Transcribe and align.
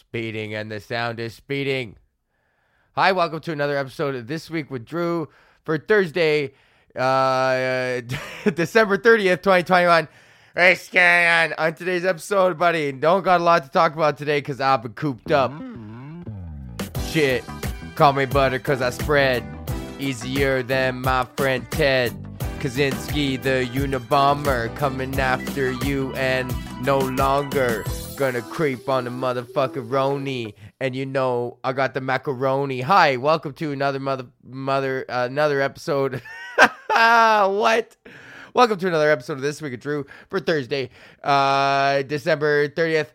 Speeding 0.00 0.54
and 0.54 0.70
the 0.72 0.80
sound 0.80 1.20
is 1.20 1.34
speeding. 1.34 1.94
Hi, 2.94 3.12
welcome 3.12 3.38
to 3.40 3.52
another 3.52 3.76
episode 3.76 4.14
of 4.14 4.26
This 4.26 4.48
Week 4.48 4.70
with 4.70 4.86
Drew 4.86 5.28
for 5.62 5.76
Thursday, 5.76 6.54
uh, 6.96 8.00
December 8.54 8.96
30th, 8.96 9.42
2021. 9.42 10.08
What's 10.54 10.96
on? 10.96 11.52
On 11.52 11.74
today's 11.74 12.06
episode, 12.06 12.58
buddy, 12.58 12.92
don't 12.92 13.22
got 13.22 13.42
a 13.42 13.44
lot 13.44 13.64
to 13.64 13.70
talk 13.70 13.92
about 13.92 14.16
today 14.16 14.38
because 14.38 14.58
I've 14.58 14.82
been 14.82 14.94
cooped 14.94 15.32
up. 15.32 15.52
Shit, 17.08 17.44
call 17.94 18.14
me 18.14 18.24
butter 18.24 18.58
because 18.58 18.80
I 18.80 18.88
spread 18.90 19.44
easier 19.98 20.62
than 20.62 21.02
my 21.02 21.26
friend 21.36 21.70
Ted. 21.70 22.16
Kaczynski, 22.60 23.40
the 23.40 23.68
Unabomber, 23.78 24.74
coming 24.76 25.20
after 25.20 25.72
you 25.72 26.14
and 26.14 26.54
no 26.82 26.98
longer 26.98 27.84
gonna 28.20 28.42
creep 28.42 28.86
on 28.86 29.04
the 29.04 29.10
motherfucker 29.10 29.88
Roni. 29.88 30.52
And 30.78 30.94
you 30.94 31.06
know 31.06 31.56
I 31.64 31.72
got 31.72 31.94
the 31.94 32.02
macaroni. 32.02 32.82
Hi, 32.82 33.16
welcome 33.16 33.54
to 33.54 33.72
another 33.72 33.98
mother 33.98 34.26
mother 34.44 35.06
uh, 35.08 35.24
another 35.24 35.62
episode. 35.62 36.20
what? 36.90 37.96
Welcome 38.52 38.78
to 38.78 38.88
another 38.88 39.10
episode 39.10 39.38
of 39.38 39.40
This 39.40 39.62
Week 39.62 39.72
of 39.72 39.80
Drew 39.80 40.04
for 40.28 40.38
Thursday, 40.38 40.90
uh, 41.24 42.02
December 42.02 42.68
30th. 42.68 43.08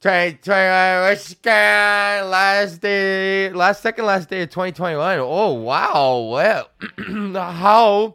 2021 0.00 2.30
last 2.30 2.80
day 2.82 3.50
last 3.50 3.82
second 3.82 4.04
last 4.04 4.28
day 4.28 4.42
of 4.42 4.50
2021 4.50 5.18
oh 5.20 5.54
wow 5.54 6.28
well 6.30 6.68
how 7.32 8.14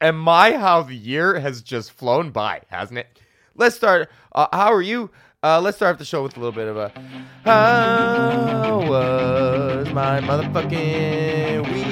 am 0.00 0.28
I 0.28 0.56
how 0.56 0.82
the 0.82 0.96
year 0.96 1.38
has 1.38 1.62
just 1.62 1.92
flown 1.92 2.30
by 2.30 2.62
hasn't 2.70 2.98
it 2.98 3.20
let's 3.54 3.76
start 3.76 4.10
uh, 4.32 4.48
how 4.52 4.72
are 4.72 4.82
you 4.82 5.12
uh, 5.42 5.60
let's 5.60 5.76
start 5.76 5.94
off 5.94 5.98
the 5.98 6.04
show 6.04 6.22
with 6.22 6.36
a 6.36 6.40
little 6.40 6.52
bit 6.52 6.68
of 6.68 6.76
a 6.76 6.92
how 7.44 8.86
was 8.86 9.90
my 9.90 10.20
motherfucking 10.20 11.66
week 11.72 11.86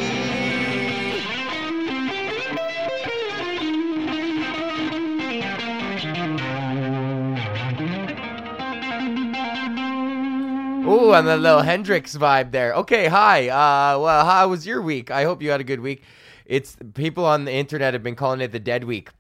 Ooh, 10.87 11.13
and 11.13 11.27
the 11.27 11.37
little 11.37 11.61
Hendrix 11.61 12.17
vibe 12.17 12.51
there. 12.51 12.73
Okay, 12.73 13.09
hi. 13.09 13.49
Uh, 13.49 13.99
well, 13.99 14.25
how 14.25 14.49
was 14.49 14.67
your 14.67 14.81
week? 14.81 15.11
I 15.11 15.25
hope 15.25 15.43
you 15.43 15.51
had 15.51 15.61
a 15.61 15.65
good 15.65 15.81
week. 15.81 16.03
It's 16.47 16.77
people 16.95 17.27
on 17.27 17.45
the 17.45 17.53
internet 17.53 17.93
have 17.93 18.03
been 18.03 18.15
calling 18.15 18.41
it 18.41 18.53
the 18.53 18.59
dead 18.59 18.85
week, 18.85 19.11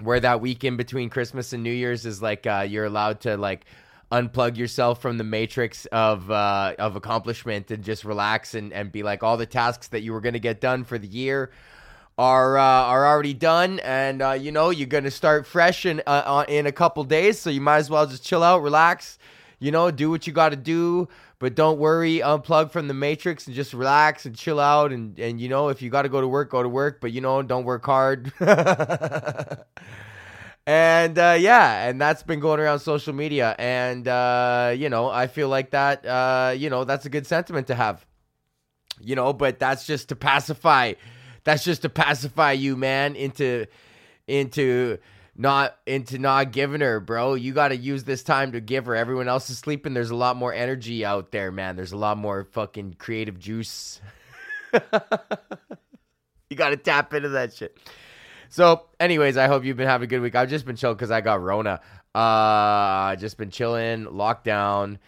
where 0.00 0.20
that 0.20 0.40
week 0.40 0.64
in 0.64 0.76
between 0.76 1.10
Christmas 1.10 1.52
and 1.52 1.62
New 1.62 1.72
Year's 1.72 2.06
is 2.06 2.20
like 2.20 2.46
uh, 2.46 2.66
you're 2.68 2.84
allowed 2.84 3.20
to 3.20 3.36
like 3.36 3.64
unplug 4.12 4.56
yourself 4.56 5.00
from 5.00 5.18
the 5.18 5.24
matrix 5.24 5.86
of 5.86 6.30
uh, 6.30 6.74
of 6.78 6.96
accomplishment 6.96 7.70
and 7.70 7.82
just 7.84 8.04
relax 8.04 8.54
and, 8.54 8.72
and 8.72 8.92
be 8.92 9.02
like 9.02 9.22
all 9.22 9.36
the 9.36 9.46
tasks 9.46 9.88
that 9.88 10.02
you 10.02 10.12
were 10.12 10.20
gonna 10.20 10.38
get 10.38 10.60
done 10.60 10.84
for 10.84 10.98
the 10.98 11.08
year 11.08 11.50
are 12.16 12.56
uh, 12.58 12.62
are 12.62 13.06
already 13.06 13.34
done, 13.34 13.80
and 13.80 14.22
uh, 14.22 14.32
you 14.32 14.52
know 14.52 14.70
you're 14.70 14.86
gonna 14.86 15.10
start 15.10 15.46
fresh 15.46 15.84
in 15.84 16.02
uh, 16.06 16.44
in 16.48 16.66
a 16.66 16.72
couple 16.72 17.02
days, 17.04 17.38
so 17.38 17.50
you 17.50 17.60
might 17.60 17.78
as 17.78 17.90
well 17.90 18.06
just 18.06 18.24
chill 18.24 18.42
out, 18.42 18.62
relax 18.62 19.18
you 19.64 19.70
know, 19.70 19.90
do 19.90 20.10
what 20.10 20.26
you 20.26 20.32
got 20.32 20.50
to 20.50 20.56
do, 20.56 21.08
but 21.38 21.54
don't 21.54 21.78
worry, 21.78 22.18
unplug 22.18 22.70
from 22.70 22.86
the 22.86 22.94
matrix 22.94 23.46
and 23.46 23.56
just 23.56 23.72
relax 23.72 24.26
and 24.26 24.36
chill 24.36 24.60
out. 24.60 24.92
And, 24.92 25.18
and 25.18 25.40
you 25.40 25.48
know, 25.48 25.70
if 25.70 25.80
you 25.80 25.88
got 25.88 26.02
to 26.02 26.10
go 26.10 26.20
to 26.20 26.28
work, 26.28 26.50
go 26.50 26.62
to 26.62 26.68
work, 26.68 27.00
but 27.00 27.12
you 27.12 27.22
know, 27.22 27.40
don't 27.42 27.64
work 27.64 27.86
hard. 27.86 28.30
and 31.04 31.18
uh, 31.18 31.36
yeah, 31.38 31.86
and 31.86 32.00
that's 32.00 32.22
been 32.22 32.40
going 32.40 32.60
around 32.60 32.78
social 32.78 33.12
media. 33.12 33.54
And, 33.58 34.08
uh, 34.08 34.72
you 34.76 34.88
know, 34.88 35.10
I 35.10 35.26
feel 35.26 35.48
like 35.48 35.70
that, 35.70 36.06
uh, 36.06 36.54
you 36.56 36.70
know, 36.70 36.84
that's 36.84 37.04
a 37.04 37.10
good 37.10 37.26
sentiment 37.26 37.66
to 37.66 37.74
have, 37.74 38.04
you 39.00 39.14
know, 39.14 39.32
but 39.32 39.58
that's 39.58 39.86
just 39.86 40.08
to 40.08 40.16
pacify, 40.16 40.94
that's 41.44 41.62
just 41.62 41.82
to 41.82 41.90
pacify 41.90 42.52
you, 42.52 42.76
man, 42.76 43.16
into, 43.16 43.66
into, 44.26 44.98
not 45.36 45.76
into 45.84 46.18
not 46.18 46.52
giving 46.52 46.80
her, 46.80 47.00
bro. 47.00 47.34
You 47.34 47.52
got 47.52 47.68
to 47.68 47.76
use 47.76 48.04
this 48.04 48.22
time 48.22 48.52
to 48.52 48.60
give 48.60 48.86
her. 48.86 48.94
Everyone 48.94 49.28
else 49.28 49.50
is 49.50 49.58
sleeping. 49.58 49.92
There's 49.92 50.10
a 50.10 50.16
lot 50.16 50.36
more 50.36 50.54
energy 50.54 51.04
out 51.04 51.32
there, 51.32 51.50
man. 51.50 51.76
There's 51.76 51.92
a 51.92 51.96
lot 51.96 52.16
more 52.16 52.44
fucking 52.52 52.96
creative 52.98 53.38
juice. 53.38 54.00
you 54.72 56.56
got 56.56 56.70
to 56.70 56.76
tap 56.76 57.12
into 57.12 57.30
that 57.30 57.52
shit. 57.52 57.76
So, 58.54 58.84
anyways, 59.00 59.36
I 59.36 59.48
hope 59.48 59.64
you've 59.64 59.76
been 59.76 59.88
having 59.88 60.04
a 60.04 60.06
good 60.06 60.20
week. 60.20 60.36
I've 60.36 60.48
just 60.48 60.64
been 60.64 60.76
chill 60.76 60.94
because 60.94 61.10
I 61.10 61.20
got 61.22 61.42
Rona. 61.42 61.80
Uh, 62.14 63.16
just 63.16 63.36
been 63.36 63.50
chilling, 63.50 64.04
lockdown 64.04 64.98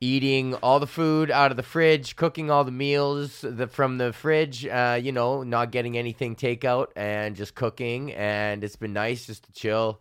eating 0.00 0.54
all 0.54 0.80
the 0.80 0.88
food 0.88 1.30
out 1.30 1.52
of 1.52 1.56
the 1.56 1.62
fridge, 1.62 2.16
cooking 2.16 2.50
all 2.50 2.64
the 2.64 2.72
meals 2.72 3.42
the, 3.42 3.68
from 3.68 3.98
the 3.98 4.12
fridge, 4.12 4.66
uh, 4.66 4.98
you 5.00 5.12
know, 5.12 5.44
not 5.44 5.70
getting 5.70 5.96
anything 5.96 6.34
takeout 6.34 6.88
and 6.96 7.36
just 7.36 7.54
cooking. 7.54 8.12
And 8.12 8.64
it's 8.64 8.74
been 8.74 8.92
nice 8.92 9.24
just 9.24 9.44
to 9.44 9.52
chill. 9.52 10.00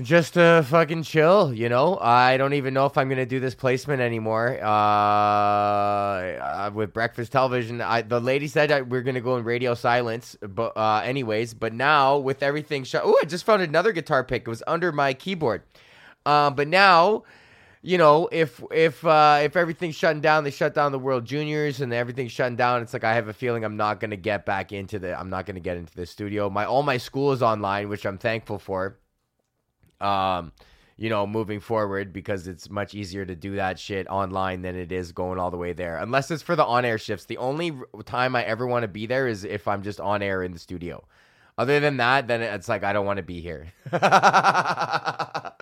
Just 0.00 0.34
to 0.34 0.64
fucking 0.68 1.02
chill, 1.02 1.52
you 1.52 1.68
know. 1.68 1.98
I 2.00 2.38
don't 2.38 2.54
even 2.54 2.72
know 2.72 2.86
if 2.86 2.96
I'm 2.96 3.08
gonna 3.08 3.26
do 3.26 3.38
this 3.38 3.54
placement 3.54 4.00
anymore. 4.00 4.58
Uh, 4.62 4.66
uh 4.66 6.70
with 6.72 6.94
breakfast 6.94 7.32
television, 7.32 7.82
I, 7.82 8.02
the 8.02 8.20
lady 8.20 8.48
said 8.48 8.72
I, 8.72 8.80
we're 8.80 9.02
gonna 9.02 9.20
go 9.20 9.36
in 9.36 9.44
radio 9.44 9.74
silence, 9.74 10.36
but 10.40 10.76
uh, 10.76 11.02
anyways. 11.04 11.52
But 11.52 11.74
now 11.74 12.16
with 12.16 12.42
everything 12.42 12.84
shut, 12.84 13.02
oh, 13.04 13.18
I 13.22 13.26
just 13.26 13.44
found 13.44 13.62
another 13.62 13.92
guitar 13.92 14.24
pick. 14.24 14.42
It 14.42 14.48
was 14.48 14.62
under 14.66 14.90
my 14.90 15.12
keyboard. 15.12 15.62
Uh, 16.24 16.50
but 16.50 16.68
now 16.68 17.24
you 17.82 17.98
know, 17.98 18.28
if 18.30 18.62
if 18.70 19.04
uh, 19.04 19.40
if 19.42 19.56
everything's 19.56 19.96
shutting 19.96 20.20
down, 20.20 20.44
they 20.44 20.50
shut 20.50 20.74
down 20.74 20.92
the 20.92 20.98
World 20.98 21.24
Juniors, 21.24 21.80
and 21.80 21.92
everything's 21.92 22.32
shutting 22.32 22.56
down. 22.56 22.82
It's 22.82 22.92
like 22.92 23.04
I 23.04 23.14
have 23.14 23.28
a 23.28 23.32
feeling 23.32 23.64
I'm 23.64 23.76
not 23.76 24.00
gonna 24.00 24.16
get 24.16 24.46
back 24.46 24.72
into 24.72 24.98
the. 24.98 25.18
I'm 25.18 25.30
not 25.30 25.46
gonna 25.46 25.60
get 25.60 25.76
into 25.76 25.94
the 25.94 26.06
studio. 26.06 26.50
My 26.50 26.64
all 26.64 26.82
my 26.82 26.98
school 26.98 27.32
is 27.32 27.42
online, 27.42 27.88
which 27.88 28.06
I'm 28.06 28.18
thankful 28.18 28.58
for. 28.58 28.98
Um, 30.00 30.52
you 31.00 31.08
know, 31.08 31.26
moving 31.26 31.60
forward 31.60 32.12
because 32.12 32.46
it's 32.46 32.68
much 32.68 32.94
easier 32.94 33.24
to 33.24 33.34
do 33.34 33.56
that 33.56 33.78
shit 33.78 34.06
online 34.08 34.60
than 34.60 34.76
it 34.76 34.92
is 34.92 35.12
going 35.12 35.38
all 35.38 35.50
the 35.50 35.56
way 35.56 35.72
there. 35.72 35.96
Unless 35.96 36.30
it's 36.30 36.42
for 36.42 36.54
the 36.54 36.64
on 36.64 36.84
air 36.84 36.98
shifts. 36.98 37.24
The 37.24 37.38
only 37.38 37.72
time 38.04 38.36
I 38.36 38.44
ever 38.44 38.66
want 38.66 38.82
to 38.82 38.88
be 38.88 39.06
there 39.06 39.26
is 39.26 39.44
if 39.44 39.66
I'm 39.66 39.82
just 39.82 39.98
on 39.98 40.22
air 40.22 40.42
in 40.42 40.52
the 40.52 40.58
studio. 40.58 41.02
Other 41.56 41.80
than 41.80 41.96
that, 41.96 42.28
then 42.28 42.42
it's 42.42 42.68
like 42.68 42.84
I 42.84 42.92
don't 42.92 43.06
want 43.06 43.16
to 43.16 43.22
be 43.22 43.40
here. 43.40 43.72
I 43.92 45.52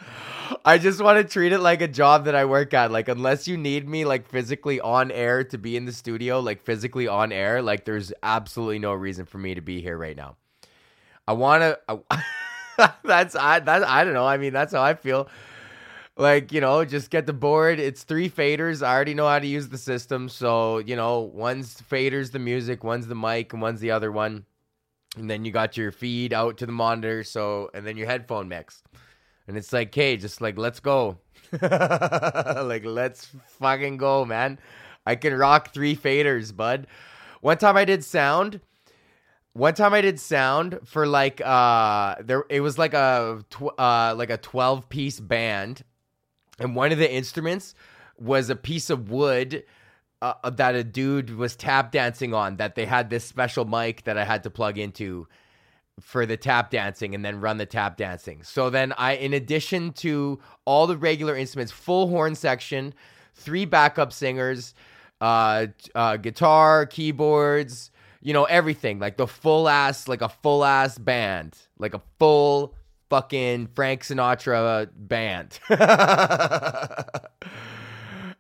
just 0.81 1.01
want 1.01 1.19
to 1.19 1.25
treat 1.33 1.53
it 1.53 1.61
like 1.61 1.83
a 1.83 1.89
job 1.89 2.25
that 2.25 2.35
I 2.35 2.45
work 2.45 2.75
at. 2.75 2.91
Like 2.91 3.09
unless 3.09 3.47
you 3.47 3.57
need 3.57 3.89
me 3.89 4.05
like 4.05 4.29
physically 4.29 4.81
on 4.81 5.13
air 5.13 5.45
to 5.45 5.57
be 5.57 5.77
in 5.77 5.85
the 5.85 5.93
studio, 5.93 6.41
like 6.41 6.63
physically 6.63 7.07
on 7.07 7.31
air, 7.31 7.63
like 7.63 7.85
there's 7.85 8.13
absolutely 8.25 8.81
no 8.81 8.93
reason 8.93 9.25
for 9.25 9.39
me 9.39 9.55
to 9.55 9.61
be 9.61 9.81
here 9.81 9.97
right 9.97 10.17
now. 10.17 10.37
I 11.27 11.33
want 11.33 11.63
to 11.63 11.79
That's 13.05 13.35
I 13.35 13.61
that 13.61 13.85
I 13.85 14.05
don't 14.05 14.15
know. 14.15 14.27
I 14.27 14.37
mean, 14.37 14.53
that's 14.53 14.73
how 14.73 14.83
I 14.83 14.95
feel. 14.95 15.29
Like, 16.17 16.53
you 16.53 16.61
know, 16.61 16.85
just 16.85 17.11
get 17.11 17.27
the 17.27 17.33
board. 17.33 17.79
It's 17.79 18.03
three 18.03 18.29
faders. 18.29 18.85
I 18.85 18.93
already 18.93 19.15
know 19.15 19.29
how 19.29 19.39
to 19.39 19.47
use 19.47 19.69
the 19.69 19.79
system. 19.79 20.29
So, 20.29 20.79
you 20.79 20.97
know, 20.97 21.21
one's 21.21 21.81
faders 21.81 22.33
the 22.33 22.41
music, 22.41 22.83
one's 22.83 23.07
the 23.07 23.15
mic, 23.15 23.53
and 23.53 23.63
one's 23.63 23.81
the 23.81 23.93
other 23.93 24.11
one 24.11 24.45
and 25.17 25.29
then 25.29 25.45
you 25.45 25.53
got 25.53 25.77
your 25.77 25.91
feed 25.91 26.33
out 26.33 26.59
to 26.59 26.67
the 26.67 26.73
monitor 26.73 27.25
so 27.25 27.71
and 27.75 27.87
then 27.87 27.97
your 27.97 28.07
headphone 28.07 28.49
mix 28.49 28.83
and 29.47 29.57
it's 29.57 29.73
like 29.73 29.95
hey 29.95 30.17
just 30.17 30.41
like 30.41 30.59
let's 30.59 30.81
go 30.81 31.19
like 31.63 32.85
let's 32.85 33.29
fucking 33.59 33.97
go 33.97 34.25
man 34.25 34.59
i 35.07 35.15
can 35.15 35.35
rock 35.35 35.73
three 35.73 35.97
faders 35.97 36.55
bud 36.55 36.87
one 37.41 37.57
time 37.57 37.77
i 37.77 37.85
did 37.85 38.05
sound 38.05 38.61
one 39.53 39.75
time 39.75 39.93
i 39.93 40.01
did 40.01 40.21
sound 40.21 40.79
for 40.85 41.07
like 41.07 41.41
uh 41.45 42.15
there 42.21 42.45
it 42.49 42.61
was 42.61 42.79
like 42.79 42.95
a 42.95 43.45
tw- 43.51 43.79
uh 43.79 44.15
like 44.17 44.31
a 44.31 44.39
12 44.39 44.89
piece 44.89 45.21
band 45.21 45.83
and 46.59 46.75
one 46.75 46.93
of 46.93 46.99
the 46.99 47.13
instruments 47.13 47.75
was 48.19 48.51
a 48.51 48.57
piece 48.57 48.91
of 48.91 49.11
wood 49.11 49.65
uh, 50.21 50.35
uh, 50.43 50.51
that 50.51 50.75
a 50.75 50.83
dude 50.83 51.37
was 51.37 51.55
tap 51.55 51.93
dancing 51.93 52.35
on 52.35 52.57
that 52.57 52.75
they 52.75 52.85
had 52.85 53.11
this 53.11 53.25
special 53.25 53.65
mic 53.65 54.05
that 54.05 54.19
I 54.19 54.25
had 54.25 54.43
to 54.43 54.51
plug 54.51 54.79
into 54.79 55.29
for 56.01 56.27
the 56.27 56.37
tap 56.37 56.71
dancing 56.71 57.15
and 57.15 57.25
then 57.25 57.41
run 57.41 57.59
the 57.59 57.67
tap 57.67 57.97
dancing. 57.97 58.43
So 58.43 58.71
then 58.71 58.93
I 58.93 59.13
in 59.13 59.33
addition 59.33 59.93
to 59.95 60.41
all 60.65 60.87
the 60.87 60.97
regular 60.97 61.37
instruments, 61.37 61.73
full 61.73 62.09
horn 62.09 62.35
section, 62.35 62.95
three 63.35 63.65
backup 63.65 64.13
singers, 64.13 64.75
uh, 65.21 65.67
uh 65.95 66.17
guitar, 66.17 66.87
keyboards, 66.87 67.91
you 68.21 68.33
know, 68.33 68.45
everything, 68.45 68.99
like 68.99 69.17
the 69.17 69.27
full 69.27 69.69
ass 69.69 70.09
like 70.09 70.23
a 70.23 70.29
full 70.29 70.65
ass 70.65 70.99
band, 70.99 71.57
like 71.79 71.95
a 71.95 72.03
full 72.19 72.75
fucking 73.11 73.69
Frank 73.75 74.03
Sinatra 74.03 74.89
band. 74.95 75.59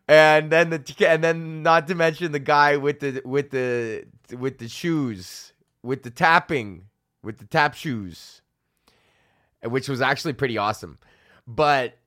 and 0.08 0.50
then 0.50 0.70
the 0.70 1.06
and 1.06 1.22
then 1.22 1.62
not 1.62 1.86
to 1.86 1.94
mention 1.94 2.32
the 2.32 2.38
guy 2.38 2.76
with 2.76 3.00
the 3.00 3.22
with 3.24 3.50
the 3.50 4.04
with 4.36 4.58
the 4.58 4.68
shoes 4.68 5.52
with 5.82 6.02
the 6.02 6.10
tapping 6.10 6.86
with 7.22 7.38
the 7.38 7.44
tap 7.44 7.74
shoes 7.74 8.40
which 9.62 9.88
was 9.88 10.00
actually 10.00 10.32
pretty 10.32 10.56
awesome 10.56 10.98
but 11.46 11.98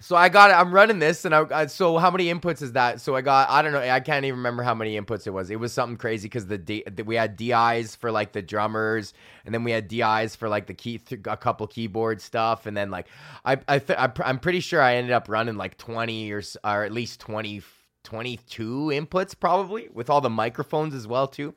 so 0.00 0.16
I 0.16 0.28
got 0.28 0.50
it. 0.50 0.54
I'm 0.54 0.72
running 0.72 0.98
this 0.98 1.24
and 1.24 1.34
I, 1.34 1.46
I, 1.50 1.66
so 1.66 1.96
how 1.98 2.10
many 2.10 2.26
inputs 2.26 2.62
is 2.62 2.72
that? 2.72 3.00
So 3.00 3.14
I 3.14 3.20
got 3.22 3.48
I 3.48 3.62
don't 3.62 3.72
know 3.72 3.80
I 3.80 4.00
can't 4.00 4.24
even 4.24 4.38
remember 4.38 4.62
how 4.62 4.74
many 4.74 5.00
inputs 5.00 5.26
it 5.26 5.30
was. 5.30 5.50
It 5.50 5.60
was 5.60 5.72
something 5.72 5.96
crazy 5.96 6.28
because 6.28 6.46
the, 6.46 6.84
we 7.06 7.14
had 7.14 7.36
DIs 7.36 7.94
for 7.94 8.10
like 8.10 8.32
the 8.32 8.42
drummers 8.42 9.14
and 9.44 9.54
then 9.54 9.64
we 9.64 9.70
had 9.70 9.88
DIs 9.88 10.36
for 10.36 10.48
like 10.48 10.66
the 10.66 10.74
key 10.74 11.00
a 11.26 11.36
couple 11.36 11.66
keyboard 11.66 12.20
stuff 12.20 12.66
and 12.66 12.76
then 12.76 12.90
like 12.90 13.06
I 13.44 13.58
I 13.68 13.78
th- 13.78 13.98
I'm 13.98 14.40
pretty 14.40 14.60
sure 14.60 14.82
I 14.82 14.96
ended 14.96 15.12
up 15.12 15.28
running 15.28 15.56
like 15.56 15.78
20 15.78 16.32
or 16.32 16.42
or 16.64 16.84
at 16.84 16.92
least 16.92 17.20
20 17.20 17.62
22 18.02 18.90
inputs 18.92 19.38
probably 19.38 19.88
with 19.92 20.10
all 20.10 20.20
the 20.20 20.28
microphones 20.28 20.94
as 20.94 21.06
well 21.06 21.28
too. 21.28 21.54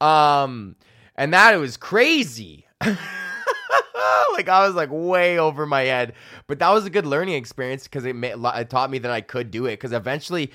Um 0.00 0.76
and 1.16 1.32
that 1.32 1.56
was 1.56 1.76
crazy. 1.76 2.66
like 4.32 4.48
I 4.48 4.66
was 4.66 4.74
like 4.74 4.90
way 4.92 5.38
over 5.38 5.66
my 5.66 5.82
head, 5.82 6.14
but 6.46 6.58
that 6.58 6.70
was 6.70 6.84
a 6.84 6.90
good 6.90 7.06
learning 7.06 7.34
experience 7.34 7.84
because 7.84 8.04
it, 8.04 8.16
it 8.16 8.70
taught 8.70 8.90
me 8.90 8.98
that 8.98 9.10
I 9.10 9.20
could 9.20 9.50
do 9.50 9.66
it. 9.66 9.72
Because 9.72 9.92
eventually, 9.92 10.52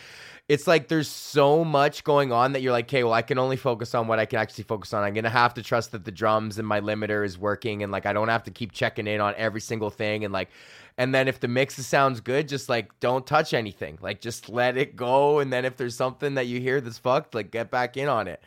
it's 0.48 0.68
like 0.68 0.88
there's 0.88 1.08
so 1.08 1.64
much 1.64 2.04
going 2.04 2.32
on 2.32 2.52
that 2.54 2.62
you're 2.62 2.72
like, 2.72 2.86
okay, 2.86 3.04
well, 3.04 3.14
I 3.14 3.22
can 3.22 3.38
only 3.38 3.56
focus 3.56 3.96
on 3.96 4.08
what 4.08 4.20
I 4.20 4.26
can 4.26 4.40
actually 4.40 4.66
focus 4.66 4.94
on. 4.94 5.04
I'm 5.04 5.14
gonna 5.14 5.30
have 5.30 5.54
to 5.56 5.64
trust 5.64 5.92
that 5.94 6.06
the 6.06 6.12
drums 6.12 6.60
and 6.60 6.68
my 6.68 6.82
limiter 6.82 7.26
is 7.26 7.38
working, 7.38 7.84
and 7.84 7.92
like 7.92 8.06
I 8.06 8.14
don't 8.14 8.28
have 8.28 8.44
to 8.44 8.52
keep 8.52 8.72
checking 8.72 9.08
in 9.08 9.22
on 9.22 9.34
every 9.38 9.62
single 9.62 9.90
thing, 9.90 10.26
and 10.26 10.34
like, 10.34 10.50
and 10.98 11.16
then 11.16 11.28
if 11.28 11.40
the 11.40 11.48
mix 11.48 11.76
sounds 11.76 12.20
good, 12.20 12.48
just 12.48 12.70
like 12.70 13.00
don't 13.00 13.26
touch 13.26 13.54
anything, 13.54 13.98
like 14.02 14.20
just 14.22 14.50
let 14.50 14.78
it 14.78 14.96
go, 14.96 15.40
and 15.40 15.54
then 15.54 15.66
if 15.66 15.78
there's 15.78 15.96
something 15.96 16.36
that 16.36 16.48
you 16.48 16.60
hear 16.60 16.82
that's 16.82 16.98
fucked, 16.98 17.34
like 17.34 17.52
get 17.52 17.72
back 17.72 17.96
in 17.96 18.08
on 18.08 18.28
it. 18.28 18.44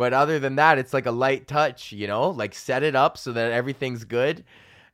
But 0.00 0.14
other 0.14 0.38
than 0.38 0.56
that, 0.56 0.78
it's 0.78 0.94
like 0.94 1.04
a 1.04 1.10
light 1.10 1.46
touch, 1.46 1.92
you 1.92 2.06
know, 2.06 2.30
like 2.30 2.54
set 2.54 2.82
it 2.82 2.96
up 2.96 3.18
so 3.18 3.32
that 3.32 3.52
everything's 3.52 4.04
good 4.04 4.44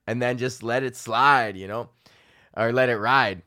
and 0.04 0.20
then 0.20 0.36
just 0.36 0.64
let 0.64 0.82
it 0.82 0.96
slide, 0.96 1.56
you 1.56 1.68
know, 1.68 1.90
or 2.56 2.72
let 2.72 2.88
it 2.88 2.96
ride. 2.96 3.42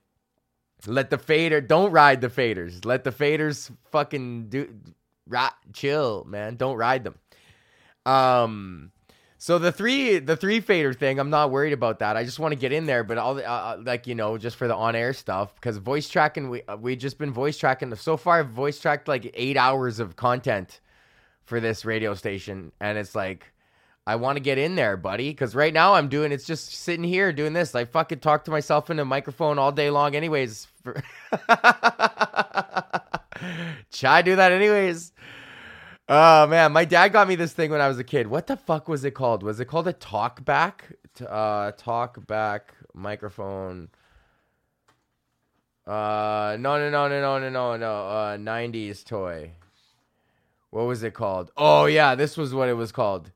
Let 0.88 1.10
the 1.10 1.18
fader, 1.18 1.60
don't 1.60 1.92
ride 1.92 2.22
the 2.22 2.30
faders. 2.30 2.86
Let 2.86 3.04
the 3.04 3.12
faders 3.12 3.70
fucking 3.92 4.48
do, 4.48 4.74
ride, 5.28 5.52
chill, 5.74 6.24
man. 6.24 6.56
Don't 6.56 6.78
ride 6.78 7.04
them. 7.04 7.16
Um, 8.06 8.94
so 9.38 9.60
the 9.60 9.74
three, 9.74 10.20
the 10.20 10.38
three 10.38 10.62
fader 10.62 10.94
thing, 10.94 11.20
I'm 11.20 11.30
not 11.30 11.52
worried 11.52 11.74
about 11.74 12.00
that. 12.00 12.16
I 12.16 12.24
just 12.24 12.40
want 12.40 12.54
to 12.54 12.58
get 12.58 12.72
in 12.72 12.86
there, 12.86 13.04
but 13.04 13.18
all, 13.18 13.38
uh, 13.38 13.42
uh, 13.42 13.78
like 13.84 14.08
you 14.08 14.16
know, 14.16 14.38
just 14.38 14.56
for 14.56 14.70
the 14.70 14.76
on 14.78 14.96
air 14.96 15.12
stuff, 15.12 15.54
because 15.56 15.76
voice 15.76 16.08
tracking, 16.08 16.50
we 16.50 16.64
uh, 16.70 16.78
we 16.78 16.96
just 16.96 17.18
been 17.18 17.34
voice 17.34 17.58
tracking. 17.58 17.94
So 17.96 18.16
far, 18.16 18.40
I've 18.40 18.48
voice 18.48 18.80
tracked 18.80 19.10
like 19.10 19.30
eight 19.34 19.58
hours 19.58 20.00
of 20.00 20.16
content 20.16 20.80
for 21.50 21.60
this 21.60 21.84
radio 21.84 22.14
station, 22.14 22.72
and 22.80 22.98
it's 22.98 23.16
like 23.16 23.52
I 24.08 24.16
want 24.16 24.38
to 24.38 24.40
get 24.40 24.58
in 24.58 24.76
there, 24.76 24.96
buddy, 24.96 25.32
because 25.32 25.56
right 25.56 25.74
now 25.74 25.96
I'm 25.96 26.08
doing 26.08 26.32
it's 26.32 26.46
just 26.46 26.74
sitting 26.74 27.04
here 27.04 27.34
doing 27.34 27.54
this. 27.54 27.76
I 27.76 27.86
fucking 27.86 28.20
talk 28.20 28.46
to 28.46 28.52
myself 28.52 28.90
in 28.90 29.00
a 29.00 29.06
microphone 29.06 29.60
all 29.60 29.72
day 29.72 29.90
long, 29.90 30.16
anyways. 30.16 30.68
Try 33.92 34.22
do 34.24 34.36
that 34.36 34.52
anyways. 34.52 35.12
Oh 36.08 36.48
man, 36.48 36.72
my 36.72 36.86
dad 36.86 37.10
got 37.10 37.28
me 37.28 37.36
this 37.36 37.54
thing 37.54 37.72
when 37.72 37.82
I 37.82 37.88
was 37.88 38.00
a 38.00 38.04
kid. 38.04 38.28
What 38.28 38.48
the 38.48 38.58
fuck 38.58 38.88
was 38.88 39.04
it 39.04 39.12
called? 39.12 39.44
Was 39.44 39.60
it 39.60 39.66
called 39.66 39.88
a 39.88 39.94
talk 39.94 40.46
back? 40.46 40.86
Uh, 41.28 41.72
talk 41.78 42.26
back 42.26 42.74
microphone. 42.94 43.90
Uh, 45.86 46.58
no, 46.60 46.78
no, 46.78 46.90
no, 46.90 47.08
no, 47.08 47.20
no, 47.20 47.40
no, 47.40 47.50
no, 47.50 47.78
no. 47.78 48.08
Uh, 48.08 48.38
'90s 48.38 49.04
toy. 49.04 49.52
What 50.72 50.86
was 50.86 51.04
it 51.04 51.14
called? 51.14 51.52
Oh 51.58 51.86
yeah, 51.86 52.16
this 52.16 52.38
was 52.38 52.54
what 52.54 52.70
it 52.70 52.74
was 52.74 52.92
called 52.92 53.32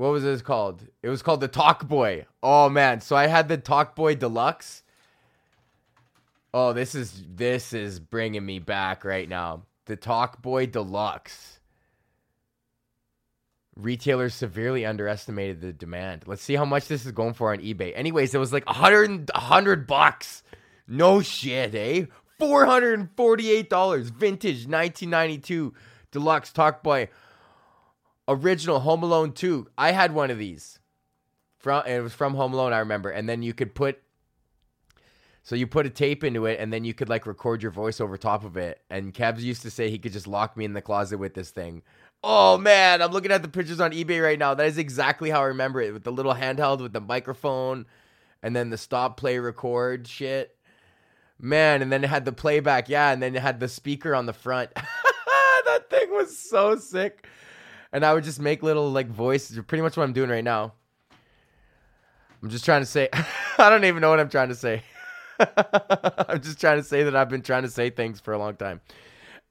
what 0.00 0.12
was 0.12 0.22
this 0.22 0.40
called? 0.40 0.86
It 1.02 1.10
was 1.10 1.20
called 1.20 1.40
the 1.42 1.48
Talk 1.48 1.86
Boy. 1.86 2.24
Oh 2.42 2.70
man, 2.70 3.02
so 3.02 3.16
I 3.16 3.26
had 3.26 3.48
the 3.48 3.58
Talk 3.58 3.94
Boy 3.94 4.14
Deluxe. 4.14 4.82
Oh, 6.54 6.72
this 6.72 6.94
is 6.94 7.22
this 7.28 7.74
is 7.74 8.00
bringing 8.00 8.46
me 8.46 8.60
back 8.60 9.04
right 9.04 9.28
now. 9.28 9.64
The 9.84 9.96
Talk 9.96 10.40
Boy 10.40 10.64
Deluxe. 10.64 11.60
Retailers 13.76 14.34
severely 14.34 14.86
underestimated 14.86 15.60
the 15.60 15.72
demand. 15.72 16.24
Let's 16.26 16.42
see 16.42 16.56
how 16.56 16.64
much 16.64 16.88
this 16.88 17.04
is 17.04 17.12
going 17.12 17.34
for 17.34 17.52
on 17.52 17.58
eBay. 17.58 17.92
Anyways, 17.94 18.34
it 18.34 18.38
was 18.38 18.54
like 18.54 18.66
100 18.66 19.30
100 19.34 19.86
bucks. 19.86 20.42
No 20.88 21.20
shit, 21.20 21.74
eh? 21.74 22.06
$448 22.40 24.10
vintage 24.10 24.66
1992 24.66 25.74
deluxe 26.10 26.52
Talk 26.52 26.82
Boy 26.82 27.08
original 28.30 28.80
Home 28.80 29.02
Alone 29.02 29.32
2. 29.32 29.68
I 29.76 29.92
had 29.92 30.14
one 30.14 30.30
of 30.30 30.38
these. 30.38 30.78
From 31.58 31.84
it 31.86 32.00
was 32.00 32.14
from 32.14 32.34
Home 32.34 32.54
Alone, 32.54 32.72
I 32.72 32.78
remember. 32.78 33.10
And 33.10 33.28
then 33.28 33.42
you 33.42 33.52
could 33.52 33.74
put 33.74 34.00
so 35.42 35.56
you 35.56 35.66
put 35.66 35.86
a 35.86 35.90
tape 35.90 36.22
into 36.22 36.46
it 36.46 36.60
and 36.60 36.72
then 36.72 36.84
you 36.84 36.94
could 36.94 37.08
like 37.08 37.26
record 37.26 37.62
your 37.62 37.72
voice 37.72 38.00
over 38.00 38.16
top 38.16 38.44
of 38.44 38.56
it. 38.56 38.80
And 38.88 39.12
Kebs 39.12 39.40
used 39.40 39.62
to 39.62 39.70
say 39.70 39.90
he 39.90 39.98
could 39.98 40.12
just 40.12 40.26
lock 40.26 40.56
me 40.56 40.64
in 40.64 40.74
the 40.74 40.82
closet 40.82 41.18
with 41.18 41.34
this 41.34 41.50
thing. 41.50 41.82
Oh 42.22 42.58
man, 42.58 43.02
I'm 43.02 43.10
looking 43.10 43.32
at 43.32 43.42
the 43.42 43.48
pictures 43.48 43.80
on 43.80 43.92
eBay 43.92 44.22
right 44.22 44.38
now. 44.38 44.54
That 44.54 44.66
is 44.66 44.78
exactly 44.78 45.30
how 45.30 45.40
I 45.40 45.46
remember 45.46 45.80
it 45.80 45.92
with 45.92 46.04
the 46.04 46.12
little 46.12 46.34
handheld 46.34 46.80
with 46.80 46.92
the 46.92 47.00
microphone 47.00 47.86
and 48.42 48.54
then 48.54 48.70
the 48.70 48.78
stop, 48.78 49.16
play, 49.16 49.38
record 49.38 50.06
shit. 50.06 50.56
Man, 51.42 51.80
and 51.80 51.90
then 51.90 52.04
it 52.04 52.10
had 52.10 52.26
the 52.26 52.32
playback, 52.32 52.90
yeah, 52.90 53.12
and 53.12 53.22
then 53.22 53.34
it 53.34 53.40
had 53.40 53.60
the 53.60 53.68
speaker 53.68 54.14
on 54.14 54.26
the 54.26 54.34
front. 54.34 54.70
that 55.80 55.90
thing 55.90 56.10
was 56.10 56.36
so 56.38 56.76
sick 56.76 57.26
and 57.92 58.04
I 58.04 58.14
would 58.14 58.24
just 58.24 58.40
make 58.40 58.62
little 58.62 58.90
like 58.90 59.08
voices. 59.08 59.58
Pretty 59.66 59.82
much 59.82 59.96
what 59.96 60.04
I'm 60.04 60.12
doing 60.12 60.30
right 60.30 60.44
now. 60.44 60.72
I'm 62.42 62.50
just 62.50 62.64
trying 62.64 62.82
to 62.82 62.86
say. 62.86 63.08
I 63.58 63.68
don't 63.70 63.84
even 63.84 64.00
know 64.00 64.10
what 64.10 64.20
I'm 64.20 64.30
trying 64.30 64.48
to 64.48 64.54
say. 64.54 64.82
I'm 65.38 66.40
just 66.40 66.60
trying 66.60 66.78
to 66.78 66.84
say 66.84 67.02
that 67.04 67.16
I've 67.16 67.28
been 67.28 67.42
trying 67.42 67.62
to 67.62 67.70
say 67.70 67.90
things 67.90 68.20
for 68.20 68.32
a 68.32 68.38
long 68.38 68.56
time. 68.56 68.80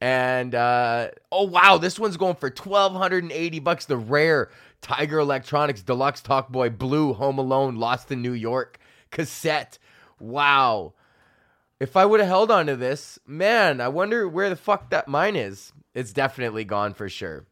And 0.02 0.56
uh, 0.56 1.10
oh 1.32 1.46
wow, 1.46 1.78
this 1.78 2.00
one's 2.00 2.18
going 2.18 2.36
for 2.36 2.50
twelve 2.50 2.94
hundred 2.94 3.24
and 3.24 3.32
eighty 3.32 3.60
bucks. 3.60 3.86
The 3.86 3.98
rare 3.98 4.50
Tiger 4.82 5.20
Electronics 5.20 5.82
Deluxe 5.82 6.22
Talkboy 6.22 6.78
Blue 6.78 7.14
Home 7.14 7.38
Alone 7.38 7.76
Lost 7.76 8.12
in 8.12 8.22
New 8.22 8.34
York 8.34 8.80
cassette. 9.12 9.78
Wow. 10.20 10.94
If 11.80 11.96
I 11.96 12.06
would 12.06 12.20
have 12.20 12.28
held 12.28 12.52
on 12.52 12.66
to 12.68 12.76
this, 12.76 13.20
man, 13.26 13.80
I 13.80 13.88
wonder 13.88 14.28
where 14.28 14.50
the 14.50 14.58
fuck 14.58 14.90
that 14.90 15.08
mine 15.08 15.38
is. 15.38 15.72
It's 15.94 16.14
definitely 16.14 16.66
gone 16.66 16.94
for 16.94 17.10
sure. 17.10 17.46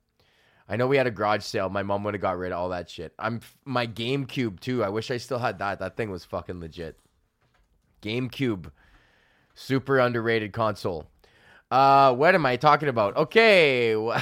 I 0.70 0.76
know 0.76 0.88
we 0.88 0.98
had 0.98 1.08
a 1.08 1.12
garage 1.12 1.44
sale. 1.44 1.70
My 1.70 1.84
mom 1.84 2.04
would 2.04 2.14
have 2.14 2.22
got 2.22 2.38
rid 2.38 2.52
of 2.52 2.58
all 2.58 2.70
that 2.70 2.90
shit. 2.90 3.14
I'm 3.18 3.42
my 3.64 3.88
GameCube 3.88 4.60
too. 4.60 4.84
I 4.84 4.90
wish 4.90 5.12
I 5.12 5.18
still 5.18 5.40
had 5.40 5.60
that. 5.60 5.80
That 5.80 5.96
thing 5.96 6.12
was 6.12 6.26
fucking 6.26 6.60
legit. 6.60 7.00
GameCube, 8.02 8.72
super 9.56 10.00
underrated 10.00 10.52
console. 10.54 11.08
Uh, 11.72 12.14
what 12.14 12.36
am 12.36 12.46
I 12.46 12.58
talking 12.58 12.90
about? 12.90 13.16
Okay, 13.18 13.96
where 13.96 14.22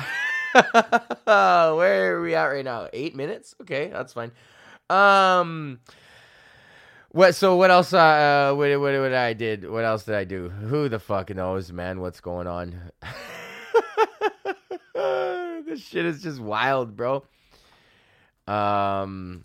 are 1.25 2.21
we 2.21 2.35
at 2.35 2.45
right 2.45 2.65
now? 2.65 2.89
Eight 2.93 3.15
minutes. 3.15 3.55
Okay, 3.61 3.89
that's 3.91 4.13
fine. 4.13 4.31
Um, 4.89 5.79
what? 7.09 7.33
So 7.33 7.55
what 7.55 7.71
else? 7.71 7.91
Uh, 7.91 8.53
what, 8.55 8.69
what, 8.79 8.99
what 8.99 9.13
I 9.13 9.33
did? 9.33 9.69
What 9.69 9.83
else 9.83 10.03
did 10.05 10.15
I 10.15 10.23
do? 10.25 10.49
Who 10.49 10.89
the 10.89 10.99
fuck 10.99 11.33
knows, 11.33 11.71
man? 11.71 12.01
What's 12.01 12.21
going 12.21 12.47
on? 12.47 12.91
this 15.65 15.81
shit 15.81 16.05
is 16.05 16.21
just 16.21 16.39
wild, 16.39 16.95
bro. 16.95 17.23
Um, 18.47 19.43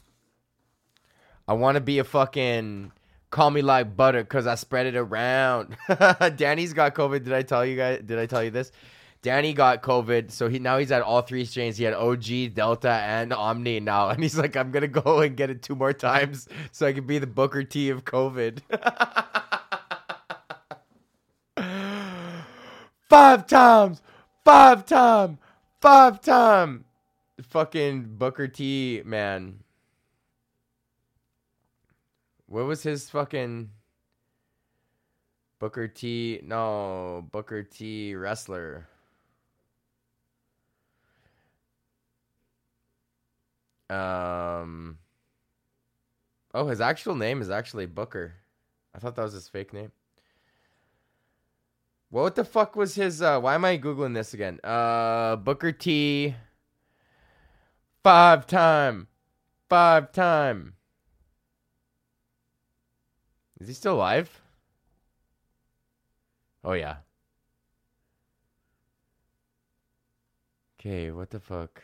I 1.48 1.54
want 1.54 1.76
to 1.76 1.80
be 1.80 1.98
a 1.98 2.04
fucking 2.04 2.92
call 3.30 3.50
me 3.50 3.62
like 3.62 3.96
butter 3.96 4.22
because 4.22 4.46
I 4.46 4.54
spread 4.56 4.86
it 4.86 4.96
around. 4.96 5.76
Danny's 6.36 6.72
got 6.72 6.94
COVID. 6.94 7.24
Did 7.24 7.32
I 7.32 7.42
tell 7.42 7.64
you 7.64 7.76
guys? 7.76 8.02
Did 8.04 8.18
I 8.18 8.26
tell 8.26 8.44
you 8.44 8.50
this? 8.50 8.72
Danny 9.22 9.52
got 9.52 9.82
COVID, 9.82 10.30
so 10.30 10.48
he 10.48 10.58
now 10.58 10.78
he's 10.78 10.90
at 10.90 11.02
all 11.02 11.20
three 11.20 11.44
strains. 11.44 11.76
He 11.76 11.84
had 11.84 11.92
OG, 11.92 12.54
Delta, 12.54 12.90
and 12.90 13.34
Omni 13.34 13.80
now, 13.80 14.08
and 14.10 14.22
he's 14.22 14.38
like, 14.38 14.56
I'm 14.56 14.70
gonna 14.70 14.88
go 14.88 15.20
and 15.20 15.36
get 15.36 15.50
it 15.50 15.62
two 15.62 15.74
more 15.74 15.92
times 15.92 16.48
so 16.72 16.86
I 16.86 16.92
can 16.92 17.06
be 17.06 17.18
the 17.18 17.26
Booker 17.26 17.62
T 17.62 17.90
of 17.90 18.04
COVID. 18.04 18.60
five 23.10 23.46
times, 23.46 24.00
five 24.50 24.84
times 24.84 25.38
five 25.80 26.20
time 26.20 26.84
fucking 27.40 28.02
Booker 28.18 28.48
T 28.48 29.00
man. 29.04 29.60
What 32.46 32.64
was 32.64 32.82
his 32.82 33.08
fucking 33.08 33.70
Booker 35.60 35.86
T? 35.86 36.40
No, 36.42 37.28
Booker 37.30 37.62
T 37.62 38.16
wrestler. 38.16 38.88
Um. 43.88 44.98
Oh, 46.52 46.66
his 46.66 46.80
actual 46.80 47.14
name 47.14 47.40
is 47.40 47.50
actually 47.50 47.86
Booker. 47.86 48.34
I 48.96 48.98
thought 48.98 49.14
that 49.14 49.22
was 49.22 49.32
his 49.32 49.48
fake 49.48 49.72
name. 49.72 49.92
What 52.10 52.34
the 52.34 52.44
fuck 52.44 52.74
was 52.74 52.96
his? 52.96 53.22
Uh, 53.22 53.40
why 53.40 53.54
am 53.54 53.64
I 53.64 53.78
googling 53.78 54.14
this 54.14 54.34
again? 54.34 54.58
Uh, 54.64 55.36
Booker 55.36 55.72
T. 55.72 56.34
Five 58.02 58.46
time, 58.46 59.08
five 59.68 60.10
time. 60.10 60.74
Is 63.60 63.68
he 63.68 63.74
still 63.74 63.96
alive? 63.96 64.40
Oh 66.64 66.72
yeah. 66.72 66.96
Okay, 70.78 71.10
what 71.10 71.28
the 71.28 71.40
fuck? 71.40 71.82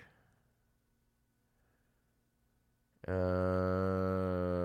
Uh 3.06 4.55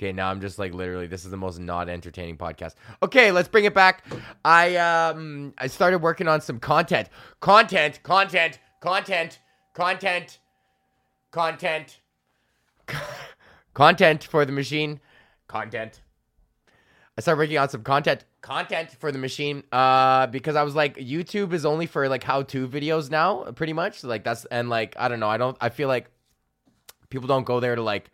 Okay, 0.00 0.12
now 0.12 0.30
I'm 0.30 0.40
just 0.40 0.58
like 0.58 0.72
literally 0.72 1.06
this 1.06 1.26
is 1.26 1.30
the 1.30 1.36
most 1.36 1.58
not 1.58 1.90
entertaining 1.90 2.38
podcast. 2.38 2.72
Okay, 3.02 3.32
let's 3.32 3.48
bring 3.48 3.66
it 3.66 3.74
back. 3.74 4.02
I 4.46 4.76
um 4.76 5.52
I 5.58 5.66
started 5.66 5.98
working 5.98 6.26
on 6.26 6.40
some 6.40 6.58
content. 6.58 7.10
Content, 7.40 8.02
content, 8.02 8.58
content, 8.80 9.38
content, 9.74 10.38
content. 11.30 12.00
content 13.74 14.24
for 14.24 14.46
the 14.46 14.52
machine. 14.52 15.00
Content. 15.48 16.00
I 17.18 17.20
started 17.20 17.38
working 17.38 17.58
on 17.58 17.68
some 17.68 17.82
content 17.82 18.24
content 18.40 18.92
for 18.92 19.12
the 19.12 19.18
machine 19.18 19.64
uh 19.70 20.28
because 20.28 20.56
I 20.56 20.62
was 20.62 20.74
like 20.74 20.96
YouTube 20.96 21.52
is 21.52 21.66
only 21.66 21.84
for 21.84 22.08
like 22.08 22.24
how 22.24 22.40
to 22.44 22.66
videos 22.66 23.10
now 23.10 23.52
pretty 23.52 23.74
much 23.74 24.02
like 24.02 24.24
that's 24.24 24.46
and 24.46 24.70
like 24.70 24.96
I 24.98 25.08
don't 25.08 25.20
know 25.20 25.28
I 25.28 25.36
don't 25.36 25.58
I 25.60 25.68
feel 25.68 25.88
like 25.88 26.10
people 27.10 27.28
don't 27.28 27.44
go 27.44 27.60
there 27.60 27.74
to 27.74 27.82
like 27.82 28.10